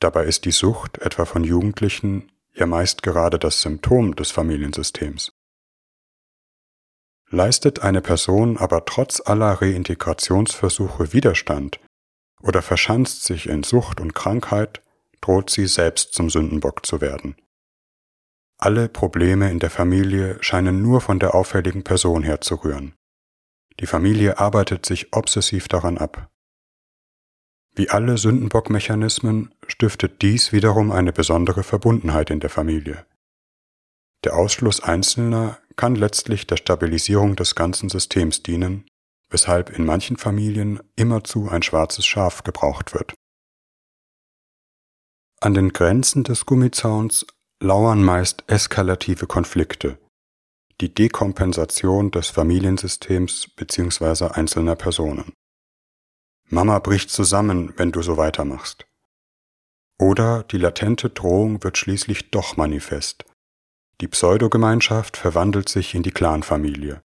Dabei 0.00 0.24
ist 0.24 0.44
die 0.44 0.50
Sucht 0.50 0.98
etwa 0.98 1.24
von 1.24 1.44
Jugendlichen 1.44 2.32
ja 2.54 2.66
meist 2.66 3.04
gerade 3.04 3.38
das 3.38 3.62
Symptom 3.62 4.16
des 4.16 4.32
Familiensystems. 4.32 5.30
Leistet 7.30 7.80
eine 7.82 8.00
Person 8.00 8.56
aber 8.56 8.86
trotz 8.86 9.20
aller 9.20 9.60
Reintegrationsversuche 9.60 11.12
Widerstand 11.12 11.78
oder 12.42 12.62
verschanzt 12.62 13.24
sich 13.24 13.48
in 13.48 13.62
Sucht 13.62 14.00
und 14.00 14.14
Krankheit, 14.14 14.82
droht 15.20 15.50
sie 15.50 15.66
selbst 15.66 16.14
zum 16.14 16.30
Sündenbock 16.30 16.86
zu 16.86 17.00
werden, 17.00 17.36
Alle 18.56 18.88
Probleme 18.88 19.50
in 19.50 19.58
der 19.58 19.70
Familie 19.70 20.38
scheinen 20.40 20.82
nur 20.82 21.00
von 21.00 21.18
der 21.18 21.34
auffälligen 21.34 21.84
Person 21.84 22.22
herzurühren. 22.22 22.94
Die 23.78 23.86
Familie 23.86 24.38
arbeitet 24.38 24.86
sich 24.86 25.12
obsessiv 25.12 25.68
daran 25.68 25.98
ab. 25.98 26.28
Wie 27.74 27.90
alle 27.90 28.18
Sündenbockmechanismen 28.18 29.54
stiftet 29.68 30.22
dies 30.22 30.52
wiederum 30.52 30.90
eine 30.90 31.12
besondere 31.12 31.62
Verbundenheit 31.62 32.30
in 32.30 32.40
der 32.40 32.50
Familie. 32.50 33.06
Der 34.28 34.36
Ausschluss 34.36 34.82
Einzelner 34.82 35.56
kann 35.76 35.94
letztlich 35.94 36.46
der 36.46 36.58
Stabilisierung 36.58 37.34
des 37.34 37.54
ganzen 37.54 37.88
Systems 37.88 38.42
dienen, 38.42 38.84
weshalb 39.30 39.70
in 39.70 39.86
manchen 39.86 40.18
Familien 40.18 40.80
immerzu 40.96 41.48
ein 41.48 41.62
schwarzes 41.62 42.04
Schaf 42.04 42.44
gebraucht 42.44 42.92
wird. 42.92 43.14
An 45.40 45.54
den 45.54 45.72
Grenzen 45.72 46.24
des 46.24 46.44
Gummizauns 46.44 47.26
lauern 47.62 48.02
meist 48.02 48.44
eskalative 48.48 49.26
Konflikte, 49.26 49.98
die 50.82 50.92
Dekompensation 50.92 52.10
des 52.10 52.28
Familiensystems 52.28 53.48
bzw. 53.56 54.26
einzelner 54.26 54.76
Personen. 54.76 55.32
Mama 56.50 56.80
bricht 56.80 57.08
zusammen, 57.08 57.72
wenn 57.78 57.92
du 57.92 58.02
so 58.02 58.18
weitermachst. 58.18 58.84
Oder 59.98 60.42
die 60.42 60.58
latente 60.58 61.08
Drohung 61.08 61.64
wird 61.64 61.78
schließlich 61.78 62.30
doch 62.30 62.58
manifest. 62.58 63.24
Die 64.00 64.08
Pseudogemeinschaft 64.08 65.16
verwandelt 65.16 65.68
sich 65.68 65.94
in 65.94 66.04
die 66.04 66.12
Clanfamilie. 66.12 67.02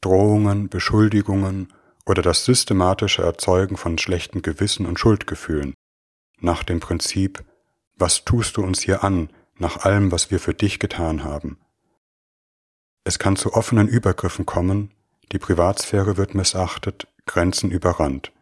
Drohungen, 0.00 0.70
Beschuldigungen 0.70 1.72
oder 2.06 2.22
das 2.22 2.46
systematische 2.46 3.22
Erzeugen 3.22 3.76
von 3.76 3.98
schlechten 3.98 4.40
Gewissen 4.40 4.86
und 4.86 4.98
Schuldgefühlen, 4.98 5.74
nach 6.38 6.64
dem 6.64 6.80
Prinzip, 6.80 7.44
was 7.96 8.24
tust 8.24 8.56
du 8.56 8.62
uns 8.62 8.80
hier 8.80 9.04
an, 9.04 9.28
nach 9.58 9.84
allem, 9.84 10.10
was 10.10 10.30
wir 10.30 10.40
für 10.40 10.54
dich 10.54 10.78
getan 10.78 11.22
haben. 11.22 11.58
Es 13.04 13.18
kann 13.18 13.36
zu 13.36 13.52
offenen 13.52 13.86
Übergriffen 13.86 14.46
kommen, 14.46 14.94
die 15.32 15.38
Privatsphäre 15.38 16.16
wird 16.16 16.34
missachtet, 16.34 17.06
Grenzen 17.26 17.70
überrannt. 17.70 18.32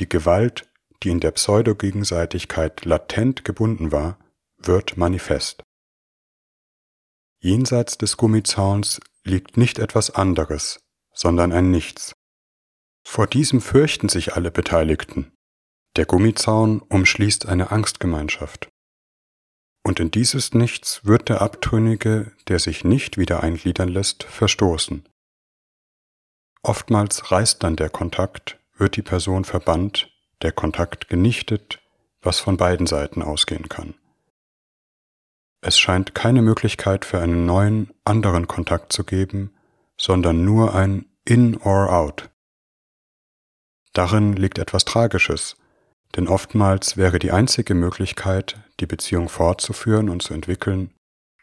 Die 0.00 0.08
Gewalt, 0.08 0.68
die 1.02 1.10
in 1.10 1.20
der 1.20 1.30
Pseudogegenseitigkeit 1.30 2.84
latent 2.84 3.44
gebunden 3.44 3.92
war, 3.92 4.18
wird 4.58 4.96
manifest. 4.96 5.62
Jenseits 7.44 7.98
des 7.98 8.16
Gummizauns 8.16 9.00
liegt 9.24 9.56
nicht 9.56 9.80
etwas 9.80 10.10
anderes, 10.12 10.78
sondern 11.12 11.52
ein 11.52 11.72
Nichts. 11.72 12.12
Vor 13.04 13.26
diesem 13.26 13.60
fürchten 13.60 14.08
sich 14.08 14.34
alle 14.34 14.52
Beteiligten. 14.52 15.32
Der 15.96 16.06
Gummizaun 16.06 16.78
umschließt 16.82 17.46
eine 17.46 17.72
Angstgemeinschaft. 17.72 18.68
Und 19.82 19.98
in 19.98 20.12
dieses 20.12 20.54
Nichts 20.54 21.04
wird 21.04 21.28
der 21.28 21.42
Abtrünnige, 21.42 22.30
der 22.46 22.60
sich 22.60 22.84
nicht 22.84 23.18
wieder 23.18 23.42
eingliedern 23.42 23.88
lässt, 23.88 24.22
verstoßen. 24.22 25.08
Oftmals 26.62 27.32
reißt 27.32 27.60
dann 27.64 27.74
der 27.74 27.90
Kontakt, 27.90 28.60
wird 28.76 28.94
die 28.94 29.02
Person 29.02 29.44
verbannt, 29.44 30.16
der 30.42 30.52
Kontakt 30.52 31.08
genichtet, 31.08 31.82
was 32.20 32.38
von 32.38 32.56
beiden 32.56 32.86
Seiten 32.86 33.20
ausgehen 33.20 33.68
kann. 33.68 33.94
Es 35.64 35.78
scheint 35.78 36.14
keine 36.14 36.42
Möglichkeit 36.42 37.04
für 37.04 37.20
einen 37.20 37.46
neuen, 37.46 37.94
anderen 38.04 38.48
Kontakt 38.48 38.92
zu 38.92 39.04
geben, 39.04 39.54
sondern 39.96 40.44
nur 40.44 40.74
ein 40.74 41.06
In 41.24 41.56
or 41.56 41.92
Out. 41.92 42.30
Darin 43.92 44.32
liegt 44.32 44.58
etwas 44.58 44.84
Tragisches, 44.84 45.56
denn 46.16 46.26
oftmals 46.26 46.96
wäre 46.96 47.20
die 47.20 47.30
einzige 47.30 47.74
Möglichkeit, 47.74 48.58
die 48.80 48.86
Beziehung 48.86 49.28
fortzuführen 49.28 50.08
und 50.08 50.22
zu 50.22 50.34
entwickeln, 50.34 50.92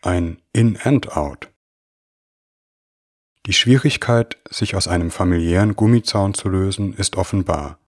ein 0.02 0.42
In 0.52 0.78
and 0.84 1.16
Out. 1.16 1.50
Die 3.46 3.54
Schwierigkeit, 3.54 4.38
sich 4.50 4.76
aus 4.76 4.90
einem 4.90 5.12
familiären 5.12 5.78
Gummizaun 5.78 6.34
zu 6.34 6.50
lösen, 6.50 6.94
ist 6.94 7.16
offenbar. 7.16 7.80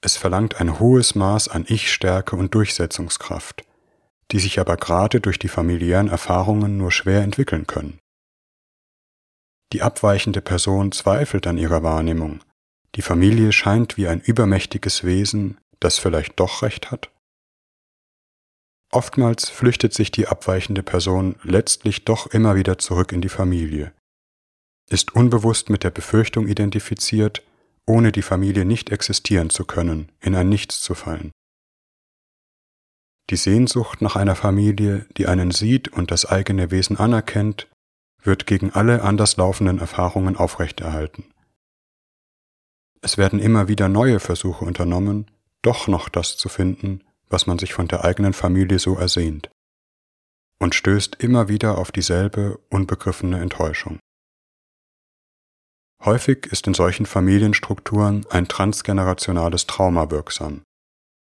Es 0.00 0.16
verlangt 0.16 0.60
ein 0.60 0.78
hohes 0.78 1.16
Maß 1.16 1.48
an 1.48 1.64
Ich-Stärke 1.66 2.36
und 2.36 2.54
Durchsetzungskraft, 2.54 3.64
die 4.32 4.38
sich 4.38 4.58
aber 4.58 4.76
gerade 4.76 5.20
durch 5.20 5.38
die 5.38 5.48
familiären 5.48 6.08
Erfahrungen 6.08 6.76
nur 6.76 6.92
schwer 6.92 7.22
entwickeln 7.22 7.66
können. 7.66 7.98
Die 9.72 9.82
abweichende 9.82 10.40
Person 10.40 10.92
zweifelt 10.92 11.46
an 11.46 11.58
ihrer 11.58 11.82
Wahrnehmung, 11.82 12.40
die 12.94 13.02
Familie 13.02 13.52
scheint 13.52 13.96
wie 13.96 14.06
ein 14.06 14.20
übermächtiges 14.20 15.04
Wesen, 15.04 15.58
das 15.80 15.98
vielleicht 15.98 16.38
doch 16.38 16.62
recht 16.62 16.90
hat? 16.90 17.10
Oftmals 18.92 19.50
flüchtet 19.50 19.92
sich 19.92 20.12
die 20.12 20.28
abweichende 20.28 20.84
Person 20.84 21.34
letztlich 21.42 22.04
doch 22.04 22.28
immer 22.28 22.54
wieder 22.54 22.78
zurück 22.78 23.10
in 23.10 23.20
die 23.20 23.28
Familie, 23.28 23.92
ist 24.88 25.14
unbewusst 25.14 25.70
mit 25.70 25.82
der 25.82 25.90
Befürchtung 25.90 26.46
identifiziert, 26.46 27.42
ohne 27.86 28.12
die 28.12 28.22
Familie 28.22 28.64
nicht 28.64 28.90
existieren 28.90 29.50
zu 29.50 29.64
können, 29.64 30.12
in 30.20 30.34
ein 30.34 30.48
Nichts 30.48 30.80
zu 30.80 30.94
fallen. 30.94 31.32
Die 33.30 33.36
Sehnsucht 33.36 34.02
nach 34.02 34.16
einer 34.16 34.36
Familie, 34.36 35.06
die 35.16 35.26
einen 35.26 35.50
sieht 35.50 35.88
und 35.88 36.10
das 36.10 36.26
eigene 36.26 36.70
Wesen 36.70 36.98
anerkennt, 36.98 37.68
wird 38.22 38.46
gegen 38.46 38.70
alle 38.70 39.02
anders 39.02 39.36
laufenden 39.36 39.78
Erfahrungen 39.78 40.36
aufrechterhalten. 40.36 41.24
Es 43.00 43.18
werden 43.18 43.38
immer 43.38 43.68
wieder 43.68 43.88
neue 43.88 44.20
Versuche 44.20 44.64
unternommen, 44.64 45.30
doch 45.62 45.88
noch 45.88 46.08
das 46.08 46.36
zu 46.36 46.48
finden, 46.48 47.02
was 47.28 47.46
man 47.46 47.58
sich 47.58 47.72
von 47.72 47.88
der 47.88 48.04
eigenen 48.04 48.32
Familie 48.32 48.78
so 48.78 48.96
ersehnt, 48.96 49.50
und 50.58 50.74
stößt 50.74 51.16
immer 51.16 51.48
wieder 51.48 51.78
auf 51.78 51.92
dieselbe 51.92 52.58
unbegriffene 52.70 53.40
Enttäuschung. 53.40 53.98
Häufig 56.02 56.46
ist 56.46 56.66
in 56.66 56.74
solchen 56.74 57.06
Familienstrukturen 57.06 58.26
ein 58.30 58.48
transgenerationales 58.48 59.66
Trauma 59.66 60.10
wirksam, 60.10 60.62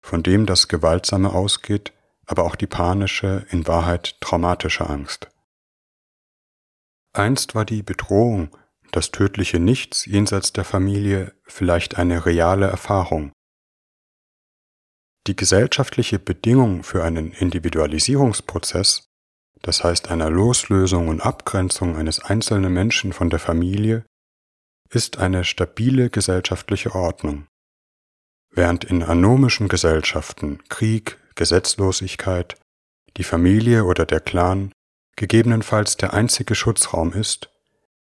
von 0.07 0.23
dem 0.23 0.47
das 0.47 0.69
Gewaltsame 0.69 1.33
ausgeht, 1.33 1.93
aber 2.27 2.45
auch 2.45 2.55
die 2.55 2.69
panische, 2.69 3.45
in 3.51 3.67
Wahrheit 3.67 4.17
traumatische 4.21 4.89
Angst. 4.89 5.29
Einst 7.13 7.57
war 7.57 7.65
die 7.65 7.83
Bedrohung, 7.83 8.57
das 8.93 9.11
tödliche 9.11 9.59
Nichts 9.59 10.07
jenseits 10.07 10.53
der 10.53 10.65
Familie 10.65 11.33
vielleicht 11.45 11.99
eine 11.99 12.25
reale 12.25 12.67
Erfahrung, 12.67 13.33
die 15.27 15.35
gesellschaftliche 15.35 16.21
Bedingung 16.21 16.85
für 16.85 17.03
einen 17.03 17.33
Individualisierungsprozess, 17.33 19.09
das 19.63 19.83
heißt 19.83 20.09
einer 20.09 20.31
Loslösung 20.31 21.09
und 21.09 21.21
Abgrenzung 21.21 21.97
eines 21.97 22.21
einzelnen 22.21 22.73
Menschen 22.73 23.13
von 23.13 23.29
der 23.29 23.41
Familie, 23.41 24.05
ist 24.89 25.19
eine 25.19 25.43
stabile 25.43 26.11
gesellschaftliche 26.11 26.95
Ordnung. 26.95 27.49
Während 28.57 28.85
in 28.85 29.03
anomischen 29.03 29.69
Gesellschaften 29.69 30.67
Krieg, 30.71 31.19
Gesetzlosigkeit, 31.35 32.57
die 33.19 33.23
Familie 33.23 33.85
oder 33.85 34.07
der 34.07 34.21
Clan 34.21 34.73
gegebenenfalls 35.15 35.99
der 35.99 36.15
einzige 36.15 36.55
Schutzraum 36.55 37.13
ist, 37.13 37.51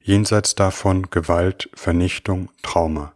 jenseits 0.02 0.56
davon 0.56 1.10
Gewalt, 1.10 1.70
Vernichtung, 1.74 2.50
Trauma. 2.64 3.14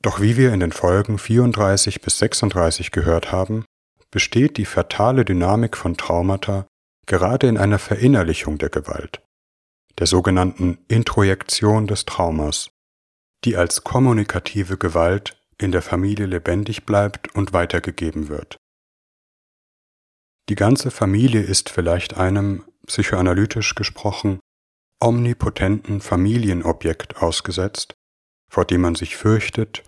Doch 0.00 0.20
wie 0.20 0.36
wir 0.36 0.52
in 0.52 0.60
den 0.60 0.70
Folgen 0.70 1.18
34 1.18 2.00
bis 2.00 2.18
36 2.18 2.92
gehört 2.92 3.32
haben, 3.32 3.64
besteht 4.12 4.58
die 4.58 4.64
fatale 4.64 5.24
Dynamik 5.24 5.76
von 5.76 5.96
Traumata 5.96 6.68
gerade 7.06 7.48
in 7.48 7.58
einer 7.58 7.80
Verinnerlichung 7.80 8.58
der 8.58 8.70
Gewalt, 8.70 9.20
der 9.98 10.06
sogenannten 10.06 10.78
Introjektion 10.86 11.88
des 11.88 12.04
Traumas, 12.04 12.70
die 13.44 13.56
als 13.56 13.84
kommunikative 13.84 14.78
Gewalt 14.78 15.36
in 15.58 15.72
der 15.72 15.82
Familie 15.82 16.26
lebendig 16.26 16.84
bleibt 16.84 17.34
und 17.34 17.52
weitergegeben 17.52 18.28
wird. 18.28 18.56
Die 20.48 20.56
ganze 20.56 20.90
Familie 20.90 21.40
ist 21.40 21.70
vielleicht 21.70 22.16
einem, 22.16 22.64
psychoanalytisch 22.86 23.74
gesprochen, 23.74 24.40
omnipotenten 25.00 26.00
Familienobjekt 26.00 27.16
ausgesetzt, 27.16 27.94
vor 28.50 28.64
dem 28.64 28.82
man 28.82 28.94
sich 28.94 29.16
fürchtet 29.16 29.82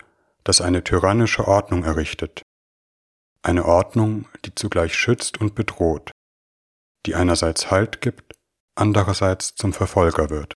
das 0.47 0.61
eine 0.61 0.85
tyrannische 0.85 1.49
Ordnung 1.49 1.83
errichtet. 1.83 2.43
Eine 3.43 3.65
Ordnung, 3.65 4.29
die 4.45 4.55
zugleich 4.55 4.95
schützt 4.95 5.41
und 5.41 5.57
bedroht, 5.57 6.13
die 7.05 7.17
einerseits 7.17 7.71
Halt 7.73 8.01
gibt, 8.01 8.35
andererseits 8.77 9.57
zum 9.57 9.73
Verfolger 9.73 10.31
wird. 10.31 10.55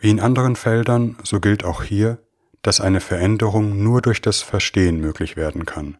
Wie 0.00 0.10
in 0.10 0.20
anderen 0.20 0.54
Feldern, 0.54 1.16
so 1.24 1.40
gilt 1.40 1.64
auch 1.64 1.82
hier, 1.82 2.18
dass 2.62 2.80
eine 2.80 3.00
Veränderung 3.00 3.82
nur 3.82 4.00
durch 4.00 4.20
das 4.20 4.42
Verstehen 4.42 5.00
möglich 5.00 5.36
werden 5.36 5.66
kann, 5.66 5.98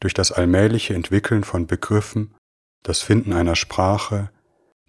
durch 0.00 0.14
das 0.14 0.32
allmähliche 0.32 0.94
Entwickeln 0.94 1.44
von 1.44 1.66
Begriffen, 1.66 2.34
das 2.82 3.02
Finden 3.02 3.32
einer 3.32 3.56
Sprache, 3.56 4.30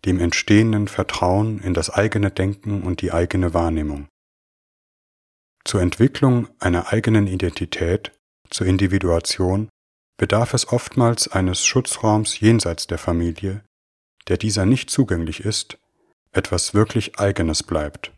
dem 0.05 0.19
entstehenden 0.19 0.87
Vertrauen 0.87 1.59
in 1.59 1.73
das 1.73 1.91
eigene 1.91 2.31
Denken 2.31 2.81
und 2.81 3.01
die 3.01 3.11
eigene 3.11 3.53
Wahrnehmung. 3.53 4.07
Zur 5.63 5.81
Entwicklung 5.81 6.47
einer 6.59 6.91
eigenen 6.91 7.27
Identität, 7.27 8.11
zur 8.49 8.65
Individuation 8.65 9.69
bedarf 10.17 10.55
es 10.55 10.67
oftmals 10.67 11.27
eines 11.27 11.63
Schutzraums 11.63 12.39
jenseits 12.39 12.87
der 12.87 12.97
Familie, 12.97 13.63
der 14.27 14.37
dieser 14.37 14.65
nicht 14.65 14.89
zugänglich 14.89 15.41
ist, 15.41 15.77
etwas 16.31 16.73
wirklich 16.73 17.19
Eigenes 17.19 17.61
bleibt. 17.61 18.11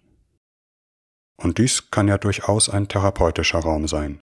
Und 1.44 1.58
dies 1.58 1.92
kann 1.92 2.08
ja 2.08 2.18
durchaus 2.18 2.70
ein 2.70 2.88
therapeutischer 2.88 3.60
Raum 3.60 3.88
sein. 3.88 4.22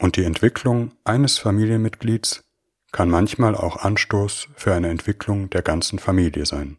Und 0.00 0.16
die 0.16 0.24
Entwicklung 0.24 0.92
eines 1.04 1.38
Familienmitglieds 1.38 2.42
kann 2.92 3.10
manchmal 3.10 3.54
auch 3.54 3.76
Anstoß 3.76 4.48
für 4.56 4.74
eine 4.74 4.88
Entwicklung 4.88 5.50
der 5.50 5.62
ganzen 5.62 5.98
Familie 5.98 6.46
sein. 6.46 6.78